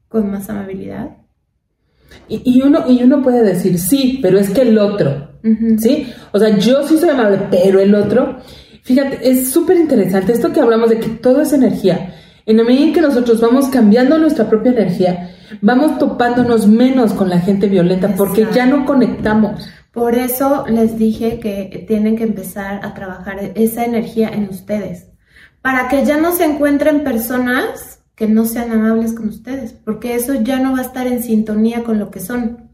con 0.08 0.30
más 0.30 0.48
amabilidad? 0.48 1.16
Y, 2.28 2.62
uno, 2.62 2.84
y 2.88 3.02
uno 3.02 3.22
puede 3.22 3.42
decir, 3.42 3.78
sí, 3.78 4.18
pero 4.22 4.38
es 4.38 4.50
que 4.50 4.62
el 4.62 4.78
otro, 4.78 5.28
¿sí? 5.78 6.10
O 6.32 6.38
sea, 6.38 6.56
yo 6.56 6.86
sí 6.86 6.96
soy 6.96 7.10
amable, 7.10 7.40
pero 7.50 7.78
el 7.80 7.94
otro, 7.94 8.38
fíjate, 8.82 9.28
es 9.28 9.50
súper 9.50 9.78
interesante 9.78 10.32
esto 10.32 10.52
que 10.52 10.60
hablamos 10.60 10.90
de 10.90 11.00
que 11.00 11.08
todo 11.08 11.42
es 11.42 11.52
energía. 11.52 12.14
En 12.44 12.56
la 12.56 12.64
medida 12.64 12.86
en 12.86 12.92
que 12.92 13.00
nosotros 13.00 13.40
vamos 13.40 13.68
cambiando 13.68 14.18
nuestra 14.18 14.48
propia 14.48 14.72
energía, 14.72 15.30
vamos 15.60 15.98
topándonos 15.98 16.66
menos 16.66 17.12
con 17.12 17.28
la 17.28 17.40
gente 17.40 17.68
violenta 17.68 18.14
porque 18.16 18.46
ya 18.52 18.66
no 18.66 18.84
conectamos. 18.84 19.68
Por 19.92 20.14
eso 20.14 20.64
les 20.68 20.98
dije 20.98 21.38
que 21.38 21.84
tienen 21.86 22.16
que 22.16 22.24
empezar 22.24 22.84
a 22.84 22.94
trabajar 22.94 23.52
esa 23.54 23.84
energía 23.84 24.30
en 24.30 24.48
ustedes, 24.48 25.08
para 25.60 25.88
que 25.88 26.04
ya 26.04 26.16
no 26.16 26.32
se 26.32 26.44
encuentren 26.44 27.04
personas 27.04 28.02
que 28.14 28.26
no 28.26 28.46
sean 28.46 28.72
amables 28.72 29.12
con 29.12 29.28
ustedes, 29.28 29.72
porque 29.72 30.14
eso 30.14 30.34
ya 30.34 30.58
no 30.58 30.72
va 30.72 30.78
a 30.78 30.82
estar 30.82 31.06
en 31.06 31.22
sintonía 31.22 31.84
con 31.84 31.98
lo 31.98 32.10
que 32.10 32.20
son. 32.20 32.70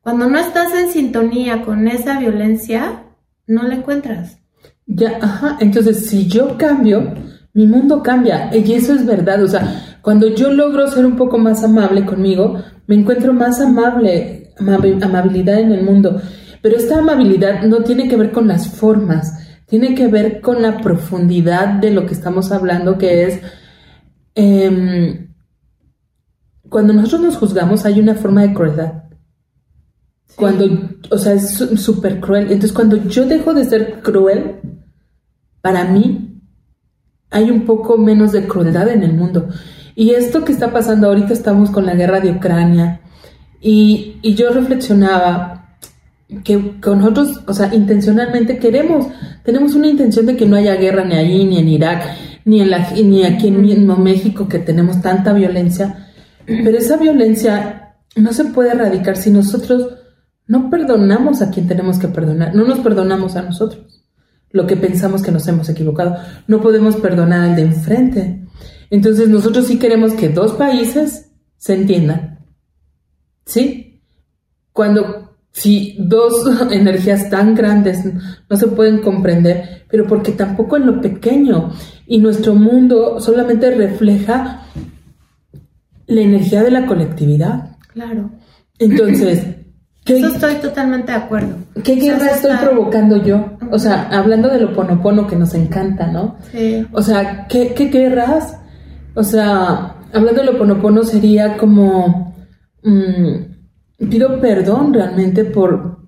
Cuando 0.00 0.28
no 0.28 0.38
estás 0.38 0.72
en 0.74 0.90
sintonía 0.90 1.62
con 1.62 1.88
esa 1.88 2.18
violencia, 2.18 3.04
no 3.46 3.62
la 3.62 3.74
encuentras. 3.74 4.38
Ya, 4.86 5.18
ajá, 5.20 5.56
entonces 5.60 6.06
si 6.06 6.26
yo 6.26 6.56
cambio, 6.56 7.14
mi 7.52 7.66
mundo 7.66 8.02
cambia, 8.02 8.50
y 8.56 8.72
eso 8.72 8.94
es 8.94 9.04
verdad, 9.04 9.42
o 9.42 9.48
sea, 9.48 9.98
cuando 10.00 10.28
yo 10.28 10.52
logro 10.52 10.86
ser 10.88 11.04
un 11.04 11.16
poco 11.16 11.38
más 11.38 11.64
amable 11.64 12.04
conmigo, 12.06 12.62
me 12.86 12.94
encuentro 12.94 13.32
más 13.32 13.60
amable, 13.60 14.52
amabilidad 14.58 15.58
en 15.58 15.72
el 15.72 15.82
mundo, 15.82 16.20
pero 16.62 16.76
esta 16.76 16.98
amabilidad 16.98 17.62
no 17.64 17.82
tiene 17.82 18.08
que 18.08 18.16
ver 18.16 18.30
con 18.30 18.46
las 18.46 18.68
formas, 18.68 19.32
tiene 19.66 19.94
que 19.94 20.06
ver 20.06 20.40
con 20.40 20.62
la 20.62 20.78
profundidad 20.78 21.68
de 21.80 21.90
lo 21.90 22.06
que 22.06 22.14
estamos 22.14 22.52
hablando, 22.52 22.96
que 22.96 23.24
es 23.24 23.40
Em, 24.36 25.32
cuando 26.68 26.92
nosotros 26.92 27.22
nos 27.22 27.36
juzgamos 27.38 27.86
hay 27.86 27.98
una 27.98 28.14
forma 28.14 28.42
de 28.42 28.52
crueldad. 28.52 29.04
Cuando, 30.36 30.66
o 31.10 31.16
sea, 31.16 31.32
es 31.32 31.54
súper 31.54 32.20
cruel. 32.20 32.44
Entonces, 32.44 32.72
cuando 32.72 32.96
yo 33.08 33.24
dejo 33.24 33.54
de 33.54 33.64
ser 33.64 34.02
cruel, 34.02 34.60
para 35.66 35.82
mí 35.82 36.40
hay 37.28 37.50
un 37.50 37.62
poco 37.62 37.98
menos 37.98 38.30
de 38.30 38.46
crueldad 38.46 38.88
en 38.88 39.02
el 39.02 39.14
mundo. 39.14 39.48
Y 39.96 40.10
esto 40.10 40.44
que 40.44 40.52
está 40.52 40.72
pasando 40.72 41.08
ahorita, 41.08 41.32
estamos 41.32 41.70
con 41.70 41.86
la 41.86 41.96
guerra 41.96 42.20
de 42.20 42.30
Ucrania. 42.30 43.00
Y, 43.60 44.14
y 44.22 44.34
yo 44.36 44.50
reflexionaba 44.50 45.76
que 46.44 46.80
con 46.80 47.00
nosotros, 47.00 47.40
o 47.48 47.52
sea, 47.52 47.74
intencionalmente 47.74 48.58
queremos, 48.58 49.08
tenemos 49.42 49.74
una 49.74 49.88
intención 49.88 50.26
de 50.26 50.36
que 50.36 50.46
no 50.46 50.54
haya 50.54 50.76
guerra 50.76 51.04
ni 51.04 51.16
ahí, 51.16 51.44
ni 51.44 51.58
en 51.58 51.68
Irak, 51.68 52.04
ni, 52.44 52.60
en 52.60 52.70
la, 52.70 52.88
ni 52.92 53.24
aquí 53.24 53.48
en 53.48 53.60
mismo 53.60 53.96
México 53.96 54.46
que 54.46 54.60
tenemos 54.60 55.02
tanta 55.02 55.32
violencia, 55.32 56.12
pero 56.46 56.78
esa 56.78 56.96
violencia 56.96 57.96
no 58.14 58.32
se 58.32 58.44
puede 58.44 58.70
erradicar 58.70 59.16
si 59.16 59.32
nosotros 59.32 59.96
no 60.46 60.70
perdonamos 60.70 61.42
a 61.42 61.50
quien 61.50 61.66
tenemos 61.66 61.98
que 61.98 62.06
perdonar, 62.06 62.54
no 62.54 62.64
nos 62.64 62.78
perdonamos 62.78 63.34
a 63.34 63.42
nosotros, 63.42 64.05
lo 64.50 64.66
que 64.66 64.76
pensamos 64.76 65.22
que 65.22 65.32
nos 65.32 65.46
hemos 65.48 65.68
equivocado, 65.68 66.16
no 66.46 66.60
podemos 66.60 66.96
perdonar 66.96 67.40
al 67.40 67.56
de 67.56 67.62
enfrente. 67.62 68.46
Entonces 68.90 69.28
nosotros 69.28 69.66
sí 69.66 69.78
queremos 69.78 70.12
que 70.12 70.28
dos 70.28 70.52
países 70.52 71.30
se 71.56 71.74
entiendan, 71.74 72.40
¿sí? 73.44 74.02
Cuando 74.72 75.26
si 75.56 75.96
dos 75.98 76.44
energías 76.70 77.30
tan 77.30 77.54
grandes 77.54 78.04
no 78.48 78.56
se 78.56 78.66
pueden 78.68 79.00
comprender, 79.00 79.84
pero 79.88 80.06
porque 80.06 80.32
tampoco 80.32 80.76
en 80.76 80.86
lo 80.86 81.00
pequeño 81.00 81.72
y 82.06 82.18
nuestro 82.18 82.54
mundo 82.54 83.20
solamente 83.20 83.70
refleja 83.70 84.66
la 86.06 86.20
energía 86.20 86.62
de 86.62 86.70
la 86.70 86.86
colectividad. 86.86 87.76
Claro. 87.92 88.30
Entonces, 88.78 89.44
¿qué, 90.04 90.18
Eso 90.18 90.28
estoy 90.28 90.56
totalmente 90.56 91.12
de 91.12 91.18
acuerdo. 91.18 91.56
¿Qué 91.82 91.94
guerra 91.94 92.32
estoy 92.32 92.56
provocando 92.58 93.16
yo? 93.24 93.55
O 93.70 93.78
sea, 93.78 94.08
hablando 94.10 94.48
de 94.48 94.60
lo 94.60 94.72
ponopono 94.72 95.26
que 95.26 95.36
nos 95.36 95.54
encanta, 95.54 96.06
¿no? 96.06 96.36
Sí. 96.52 96.86
O 96.92 97.02
sea, 97.02 97.46
¿qué, 97.48 97.74
qué 97.74 97.86
guerras? 97.86 98.58
O 99.14 99.22
sea, 99.22 99.96
hablando 100.12 100.42
de 100.42 100.52
lo 100.52 100.58
ponopono 100.58 101.04
sería 101.04 101.56
como... 101.56 102.34
Mm, 102.82 103.56
pido 104.10 104.40
perdón 104.40 104.92
realmente 104.92 105.44
por, 105.44 105.98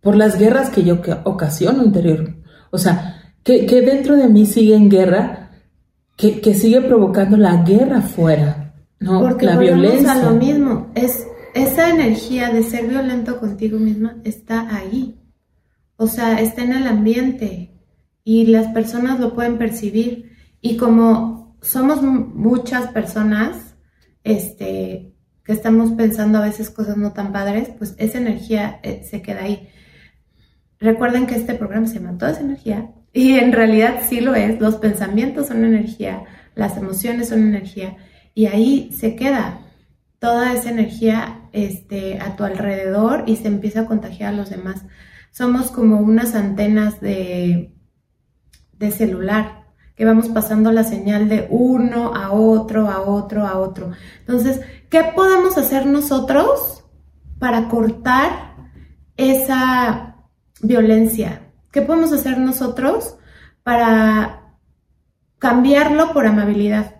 por 0.00 0.16
las 0.16 0.38
guerras 0.38 0.70
que 0.70 0.84
yo 0.84 1.00
ocasiono 1.24 1.84
interior. 1.84 2.36
O 2.70 2.78
sea, 2.78 3.22
que, 3.42 3.66
dentro 3.82 4.16
de 4.16 4.28
mí 4.28 4.46
sigue 4.46 4.74
en 4.74 4.88
guerra, 4.88 5.50
que, 6.16 6.54
sigue 6.54 6.80
provocando 6.80 7.36
la 7.36 7.62
guerra 7.62 8.00
fuera, 8.00 8.74
¿no? 9.00 9.20
Porque 9.20 9.46
la 9.46 9.58
violencia. 9.58 10.12
A 10.12 10.30
lo 10.30 10.32
mismo, 10.32 10.88
es 10.94 11.26
esa 11.54 11.90
energía 11.90 12.50
de 12.50 12.62
ser 12.62 12.88
violento 12.88 13.38
contigo 13.40 13.78
misma 13.78 14.16
está 14.24 14.74
ahí. 14.74 15.18
O 16.02 16.08
sea, 16.08 16.40
está 16.40 16.64
en 16.64 16.72
el 16.72 16.88
ambiente 16.88 17.70
y 18.24 18.46
las 18.46 18.66
personas 18.72 19.20
lo 19.20 19.36
pueden 19.36 19.56
percibir. 19.56 20.32
Y 20.60 20.76
como 20.76 21.56
somos 21.62 22.02
muchas 22.02 22.88
personas, 22.88 23.76
este, 24.24 25.14
que 25.44 25.52
estamos 25.52 25.92
pensando 25.92 26.38
a 26.38 26.44
veces 26.44 26.70
cosas 26.70 26.96
no 26.96 27.12
tan 27.12 27.30
padres, 27.30 27.70
pues 27.78 27.94
esa 27.98 28.18
energía 28.18 28.80
eh, 28.82 29.04
se 29.08 29.22
queda 29.22 29.44
ahí. 29.44 29.68
Recuerden 30.80 31.28
que 31.28 31.36
este 31.36 31.54
programa 31.54 31.86
se 31.86 32.00
llama 32.00 32.18
Toda 32.18 32.32
esa 32.32 32.40
energía 32.40 32.90
y 33.12 33.34
en 33.34 33.52
realidad 33.52 34.00
sí 34.08 34.20
lo 34.20 34.34
es. 34.34 34.60
Los 34.60 34.78
pensamientos 34.78 35.46
son 35.46 35.64
energía, 35.64 36.24
las 36.56 36.76
emociones 36.76 37.28
son 37.28 37.42
energía 37.42 37.96
y 38.34 38.46
ahí 38.46 38.90
se 38.92 39.14
queda 39.14 39.60
toda 40.18 40.52
esa 40.52 40.70
energía 40.70 41.48
este, 41.52 42.18
a 42.18 42.34
tu 42.34 42.42
alrededor 42.42 43.22
y 43.28 43.36
se 43.36 43.46
empieza 43.46 43.82
a 43.82 43.86
contagiar 43.86 44.34
a 44.34 44.36
los 44.36 44.50
demás. 44.50 44.84
Somos 45.32 45.70
como 45.70 45.98
unas 45.98 46.34
antenas 46.34 47.00
de, 47.00 47.74
de 48.74 48.90
celular 48.90 49.62
que 49.96 50.04
vamos 50.04 50.28
pasando 50.28 50.70
la 50.72 50.84
señal 50.84 51.28
de 51.28 51.46
uno 51.50 52.14
a 52.14 52.32
otro, 52.32 52.90
a 52.90 53.00
otro, 53.00 53.46
a 53.46 53.58
otro. 53.58 53.92
Entonces, 54.20 54.60
¿qué 54.90 55.04
podemos 55.16 55.56
hacer 55.56 55.86
nosotros 55.86 56.84
para 57.38 57.68
cortar 57.68 58.56
esa 59.16 60.16
violencia? 60.60 61.48
¿Qué 61.70 61.80
podemos 61.80 62.12
hacer 62.12 62.36
nosotros 62.38 63.16
para 63.62 64.58
cambiarlo 65.38 66.12
por 66.12 66.26
amabilidad? 66.26 66.96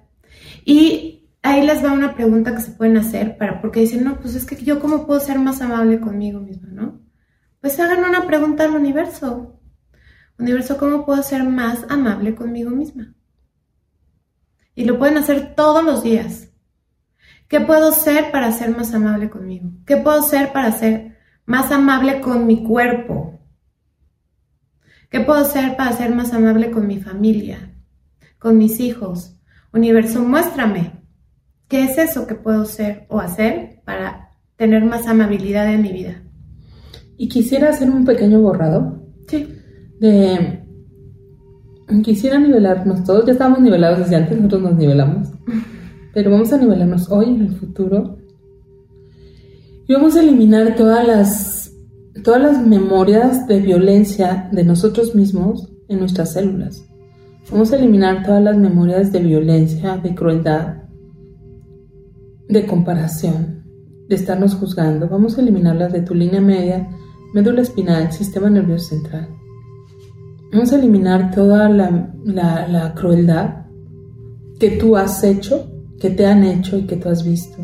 Y 0.64 1.29
ahí 1.42 1.66
les 1.66 1.85
va 1.85 1.92
una 1.92 2.14
pregunta 2.14 2.55
que 2.55 2.62
se 2.62 2.71
pueden 2.71 2.97
hacer 2.97 3.37
para, 3.37 3.61
porque 3.61 3.81
dicen, 3.81 4.05
no, 4.05 4.21
pues 4.21 4.35
es 4.35 4.47
que 4.47 4.57
yo 4.57 4.81
cómo 4.81 5.07
puedo 5.07 5.21
ser 5.21 5.38
más 5.38 5.61
amable 5.61 6.01
conmigo 6.01 6.40
misma, 6.40 6.68
¿no? 6.71 7.02
Pues 7.62 7.79
hagan 7.79 8.03
una 8.03 8.27
pregunta 8.27 8.64
al 8.64 8.75
universo. 8.75 9.61
Universo, 10.37 10.77
¿cómo 10.79 11.07
puedo 11.07 11.22
ser 11.22 11.44
más 11.44 11.87
amable 11.88 12.35
conmigo 12.35 12.70
misma? 12.70 13.14
Y 14.75 14.85
lo 14.85 14.98
pueden 14.98 15.16
hacer 15.16 15.55
todos 15.55 15.85
los 15.85 16.03
días. 16.03 16.48
¿Qué 17.46 17.61
puedo 17.61 17.92
ser 17.92 18.33
para 18.33 18.51
ser 18.51 18.77
más 18.77 18.92
amable 18.94 19.31
conmigo? 19.31 19.70
¿Qué 19.87 19.96
puedo 19.96 20.25
ser 20.25 20.53
para 20.53 20.72
ser 20.72 21.18
más 21.46 21.70
amable 21.70 22.20
con 22.20 22.48
mi 22.48 22.64
cuerpo? 22.64 23.38
¿Qué 25.09 25.20
puedo 25.20 25.44
ser 25.44 25.77
para 25.77 25.92
ser 25.92 26.12
más 26.12 26.33
amable 26.33 26.72
con 26.72 26.88
mi 26.88 26.98
familia? 26.98 27.77
Con 28.40 28.59
mis 28.59 28.81
hijos? 28.81 29.37
Universo, 29.72 30.20
muéstrame. 30.25 31.05
¿Qué 31.68 31.85
es 31.85 31.96
eso 31.96 32.27
que 32.27 32.35
puedo 32.35 32.64
ser 32.64 33.07
o 33.09 33.20
hacer 33.20 33.83
para 33.85 34.31
tener 34.57 34.85
más 34.85 35.07
amabilidad 35.07 35.72
en 35.72 35.83
mi 35.83 35.92
vida? 35.92 36.22
Y 37.22 37.28
quisiera 37.28 37.70
hacer 37.70 37.88
un 37.88 38.04
pequeño 38.04 38.40
borrado. 38.40 39.00
Sí 39.28 39.46
de 40.02 40.58
quisiera 42.02 42.38
nivelarnos 42.38 43.04
todos, 43.04 43.24
ya 43.24 43.32
estábamos 43.32 43.61
nivelados 43.61 44.00
desde 44.00 44.16
antes, 44.16 44.37
nosotros 44.37 44.62
nos 44.62 44.74
nivelamos, 44.74 45.28
pero 46.14 46.30
vamos 46.32 46.52
a 46.52 46.58
nivelarnos 46.58 47.08
hoy 47.11 47.26
en 47.26 47.42
el 47.42 47.54
futuro 47.54 48.18
y 49.87 49.92
vamos 49.92 50.16
a 50.16 50.22
eliminar 50.22 50.74
todas 50.74 51.06
las 51.06 51.72
todas 52.24 52.42
las 52.42 52.66
memorias 52.66 53.46
de 53.46 53.61
violencia 53.61 54.48
de 54.50 54.64
nosotros 54.64 55.14
mismos 55.14 55.72
en 55.88 56.00
nuestras 56.00 56.32
células. 56.32 56.85
Vamos 57.50 57.72
a 57.72 57.76
eliminar 57.76 58.24
todas 58.24 58.42
las 58.42 58.56
memorias 58.56 59.12
de 59.12 59.20
violencia, 59.20 59.98
de 59.98 60.14
crueldad, 60.14 60.82
de 62.48 62.66
comparación, 62.66 63.64
de 64.08 64.16
estarnos 64.16 64.54
juzgando. 64.54 65.08
Vamos 65.08 65.38
a 65.38 65.42
eliminarlas 65.42 65.92
de 65.92 66.02
tu 66.02 66.14
línea 66.14 66.40
media, 66.40 66.88
médula 67.33 67.62
espinal, 67.62 68.12
sistema 68.12 68.51
nervioso 68.51 68.90
central. 68.90 69.29
Vamos 70.53 70.73
a 70.73 70.77
eliminar 70.77 71.31
toda 71.35 71.68
la, 71.68 72.92
crueldad 72.95 73.64
que 74.59 74.73
tú 74.73 74.97
has 74.97 75.25
hecho, 75.25 75.66
que 75.99 76.11
te 76.11 76.27
han 76.27 76.45
hecho 76.45 76.77
y 76.77 76.83
que 76.87 76.97
tú 76.97 77.09
has 77.09 77.25
visto. 77.25 77.57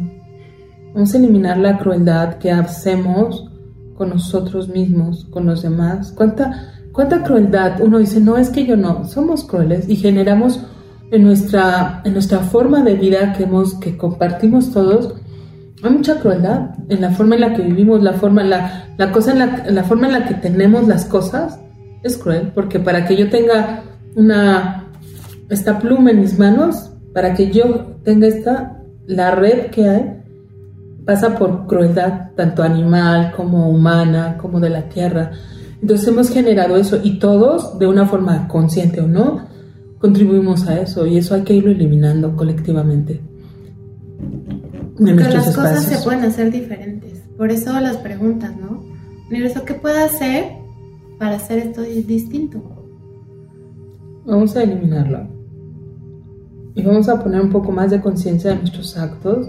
Vamos 0.94 1.14
a 1.14 1.18
eliminar 1.18 1.58
la 1.58 1.76
crueldad 1.76 2.38
que 2.38 2.50
hacemos 2.50 3.46
con 3.94 4.08
nosotros 4.08 4.68
mismos, 4.68 5.26
con 5.30 5.44
los 5.44 5.62
demás. 5.62 6.12
¿Cuánta, 6.12 6.72
cuánta 6.92 7.22
crueldad? 7.22 7.80
Uno 7.82 7.98
dice, 7.98 8.20
no, 8.20 8.38
es 8.38 8.48
que 8.48 8.64
yo 8.64 8.76
no, 8.76 9.04
somos 9.04 9.44
crueles 9.44 9.86
y 9.88 9.96
generamos 9.96 10.60
en 11.10 11.24
nuestra, 11.24 12.00
en 12.04 12.14
nuestra 12.14 12.38
forma 12.38 12.82
de 12.82 12.94
vida 12.94 13.34
que, 13.34 13.44
hemos, 13.44 13.74
que 13.74 13.98
compartimos 13.98 14.72
todos, 14.72 15.14
hay 15.82 15.90
mucha 15.90 16.20
crueldad 16.20 16.70
en 16.88 17.00
la 17.00 17.10
forma 17.10 17.36
en 17.36 17.40
la 17.42 17.54
que 17.54 17.62
vivimos, 17.62 18.02
la 18.02 18.14
forma, 18.14 18.42
la, 18.42 18.88
la 18.96 19.12
cosa 19.12 19.32
en 19.32 19.38
la, 19.38 19.64
la 19.68 19.84
forma 19.84 20.06
en 20.06 20.12
la 20.12 20.24
que 20.26 20.34
tenemos 20.34 20.86
las 20.88 21.04
cosas 21.04 21.58
es 22.02 22.16
cruel, 22.16 22.52
porque 22.54 22.78
para 22.80 23.04
que 23.04 23.16
yo 23.16 23.28
tenga 23.28 23.82
una 24.16 24.84
esta 25.48 25.78
pluma 25.78 26.10
en 26.10 26.20
mis 26.20 26.38
manos, 26.38 26.90
para 27.14 27.34
que 27.34 27.50
yo 27.50 27.96
tenga 28.04 28.26
esta, 28.26 28.82
la 29.06 29.30
red 29.30 29.70
que 29.70 29.88
hay, 29.88 30.22
pasa 31.04 31.36
por 31.36 31.66
crueldad, 31.66 32.32
tanto 32.36 32.62
animal 32.62 33.32
como 33.34 33.70
humana, 33.70 34.36
como 34.38 34.60
de 34.60 34.70
la 34.70 34.88
tierra. 34.88 35.30
Entonces 35.80 36.08
hemos 36.08 36.28
generado 36.28 36.76
eso 36.76 36.98
y 37.02 37.18
todos, 37.18 37.78
de 37.78 37.86
una 37.86 38.06
forma 38.06 38.46
consciente 38.48 39.00
o 39.00 39.06
no, 39.06 39.46
contribuimos 39.98 40.66
a 40.68 40.80
eso 40.80 41.06
y 41.06 41.16
eso 41.16 41.34
hay 41.34 41.42
que 41.42 41.54
irlo 41.54 41.70
eliminando 41.70 42.36
colectivamente. 42.36 43.20
Porque 44.98 45.14
las 45.14 45.54
cosas 45.54 45.84
se 45.84 45.98
pueden 46.04 46.24
hacer 46.24 46.50
diferentes. 46.50 47.22
Por 47.36 47.50
eso 47.50 47.78
las 47.80 47.96
preguntas, 47.98 48.52
¿no? 48.56 48.84
Universo, 49.30 49.64
¿qué 49.64 49.74
puedo 49.74 49.98
hacer 49.98 50.58
para 51.18 51.36
hacer 51.36 51.58
esto 51.58 51.82
distinto. 51.82 52.62
Vamos 54.24 54.56
a 54.56 54.62
eliminarlo. 54.62 55.26
Y 56.74 56.82
vamos 56.82 57.08
a 57.08 57.22
poner 57.22 57.40
un 57.40 57.50
poco 57.50 57.72
más 57.72 57.90
de 57.90 58.00
conciencia 58.00 58.50
de 58.50 58.58
nuestros 58.58 58.96
actos 58.96 59.48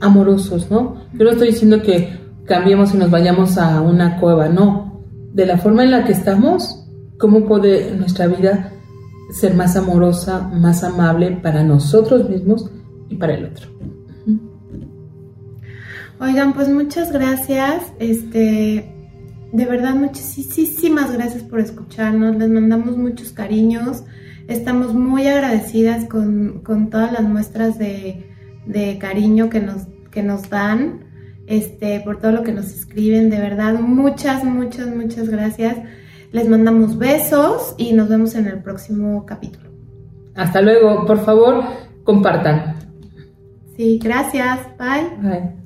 amorosos, 0.00 0.70
¿no? 0.70 0.96
Yo 1.12 1.24
no 1.24 1.30
estoy 1.30 1.48
diciendo 1.48 1.82
que 1.82 2.08
cambiemos 2.46 2.94
y 2.94 2.98
nos 2.98 3.10
vayamos 3.10 3.58
a 3.58 3.80
una 3.82 4.18
cueva, 4.18 4.48
no. 4.48 5.02
De 5.32 5.46
la 5.46 5.58
forma 5.58 5.84
en 5.84 5.90
la 5.90 6.04
que 6.04 6.12
estamos, 6.12 6.86
¿cómo 7.18 7.44
puede 7.44 7.94
nuestra 7.96 8.26
vida 8.26 8.72
ser 9.32 9.54
más 9.54 9.76
amorosa, 9.76 10.48
más 10.48 10.84
amable 10.84 11.32
para 11.42 11.62
nosotros 11.62 12.28
mismos 12.28 12.70
y 13.08 13.16
para 13.16 13.34
el 13.34 13.46
otro? 13.46 13.68
Oigan, 16.24 16.54
pues 16.54 16.70
muchas 16.70 17.12
gracias. 17.12 17.82
Este, 17.98 18.90
de 19.52 19.64
verdad, 19.66 19.94
muchísimas 19.94 21.12
gracias 21.12 21.42
por 21.42 21.60
escucharnos. 21.60 22.36
Les 22.36 22.48
mandamos 22.48 22.96
muchos 22.96 23.32
cariños. 23.32 24.04
Estamos 24.48 24.94
muy 24.94 25.26
agradecidas 25.26 26.06
con, 26.06 26.62
todas 26.90 27.12
las 27.12 27.24
muestras 27.24 27.78
de, 27.78 28.24
cariño 28.98 29.50
que 29.50 29.60
nos, 29.60 29.82
que 30.10 30.22
nos 30.22 30.48
dan, 30.48 31.04
este, 31.46 32.00
por 32.00 32.20
todo 32.20 32.32
lo 32.32 32.42
que 32.42 32.52
nos 32.52 32.72
escriben. 32.72 33.28
De 33.28 33.38
verdad, 33.38 33.74
muchas, 33.74 34.44
muchas, 34.44 34.86
muchas 34.86 35.28
gracias. 35.28 35.76
Les 36.32 36.48
mandamos 36.48 36.96
besos 36.96 37.74
y 37.76 37.92
nos 37.92 38.08
vemos 38.08 38.34
en 38.34 38.46
el 38.46 38.62
próximo 38.62 39.26
capítulo. 39.26 39.68
Hasta 40.34 40.62
luego. 40.62 41.04
Por 41.04 41.22
favor, 41.22 41.64
compartan. 42.02 42.76
Sí, 43.76 44.00
gracias. 44.02 44.60
Bye. 44.78 45.18
Bye. 45.20 45.63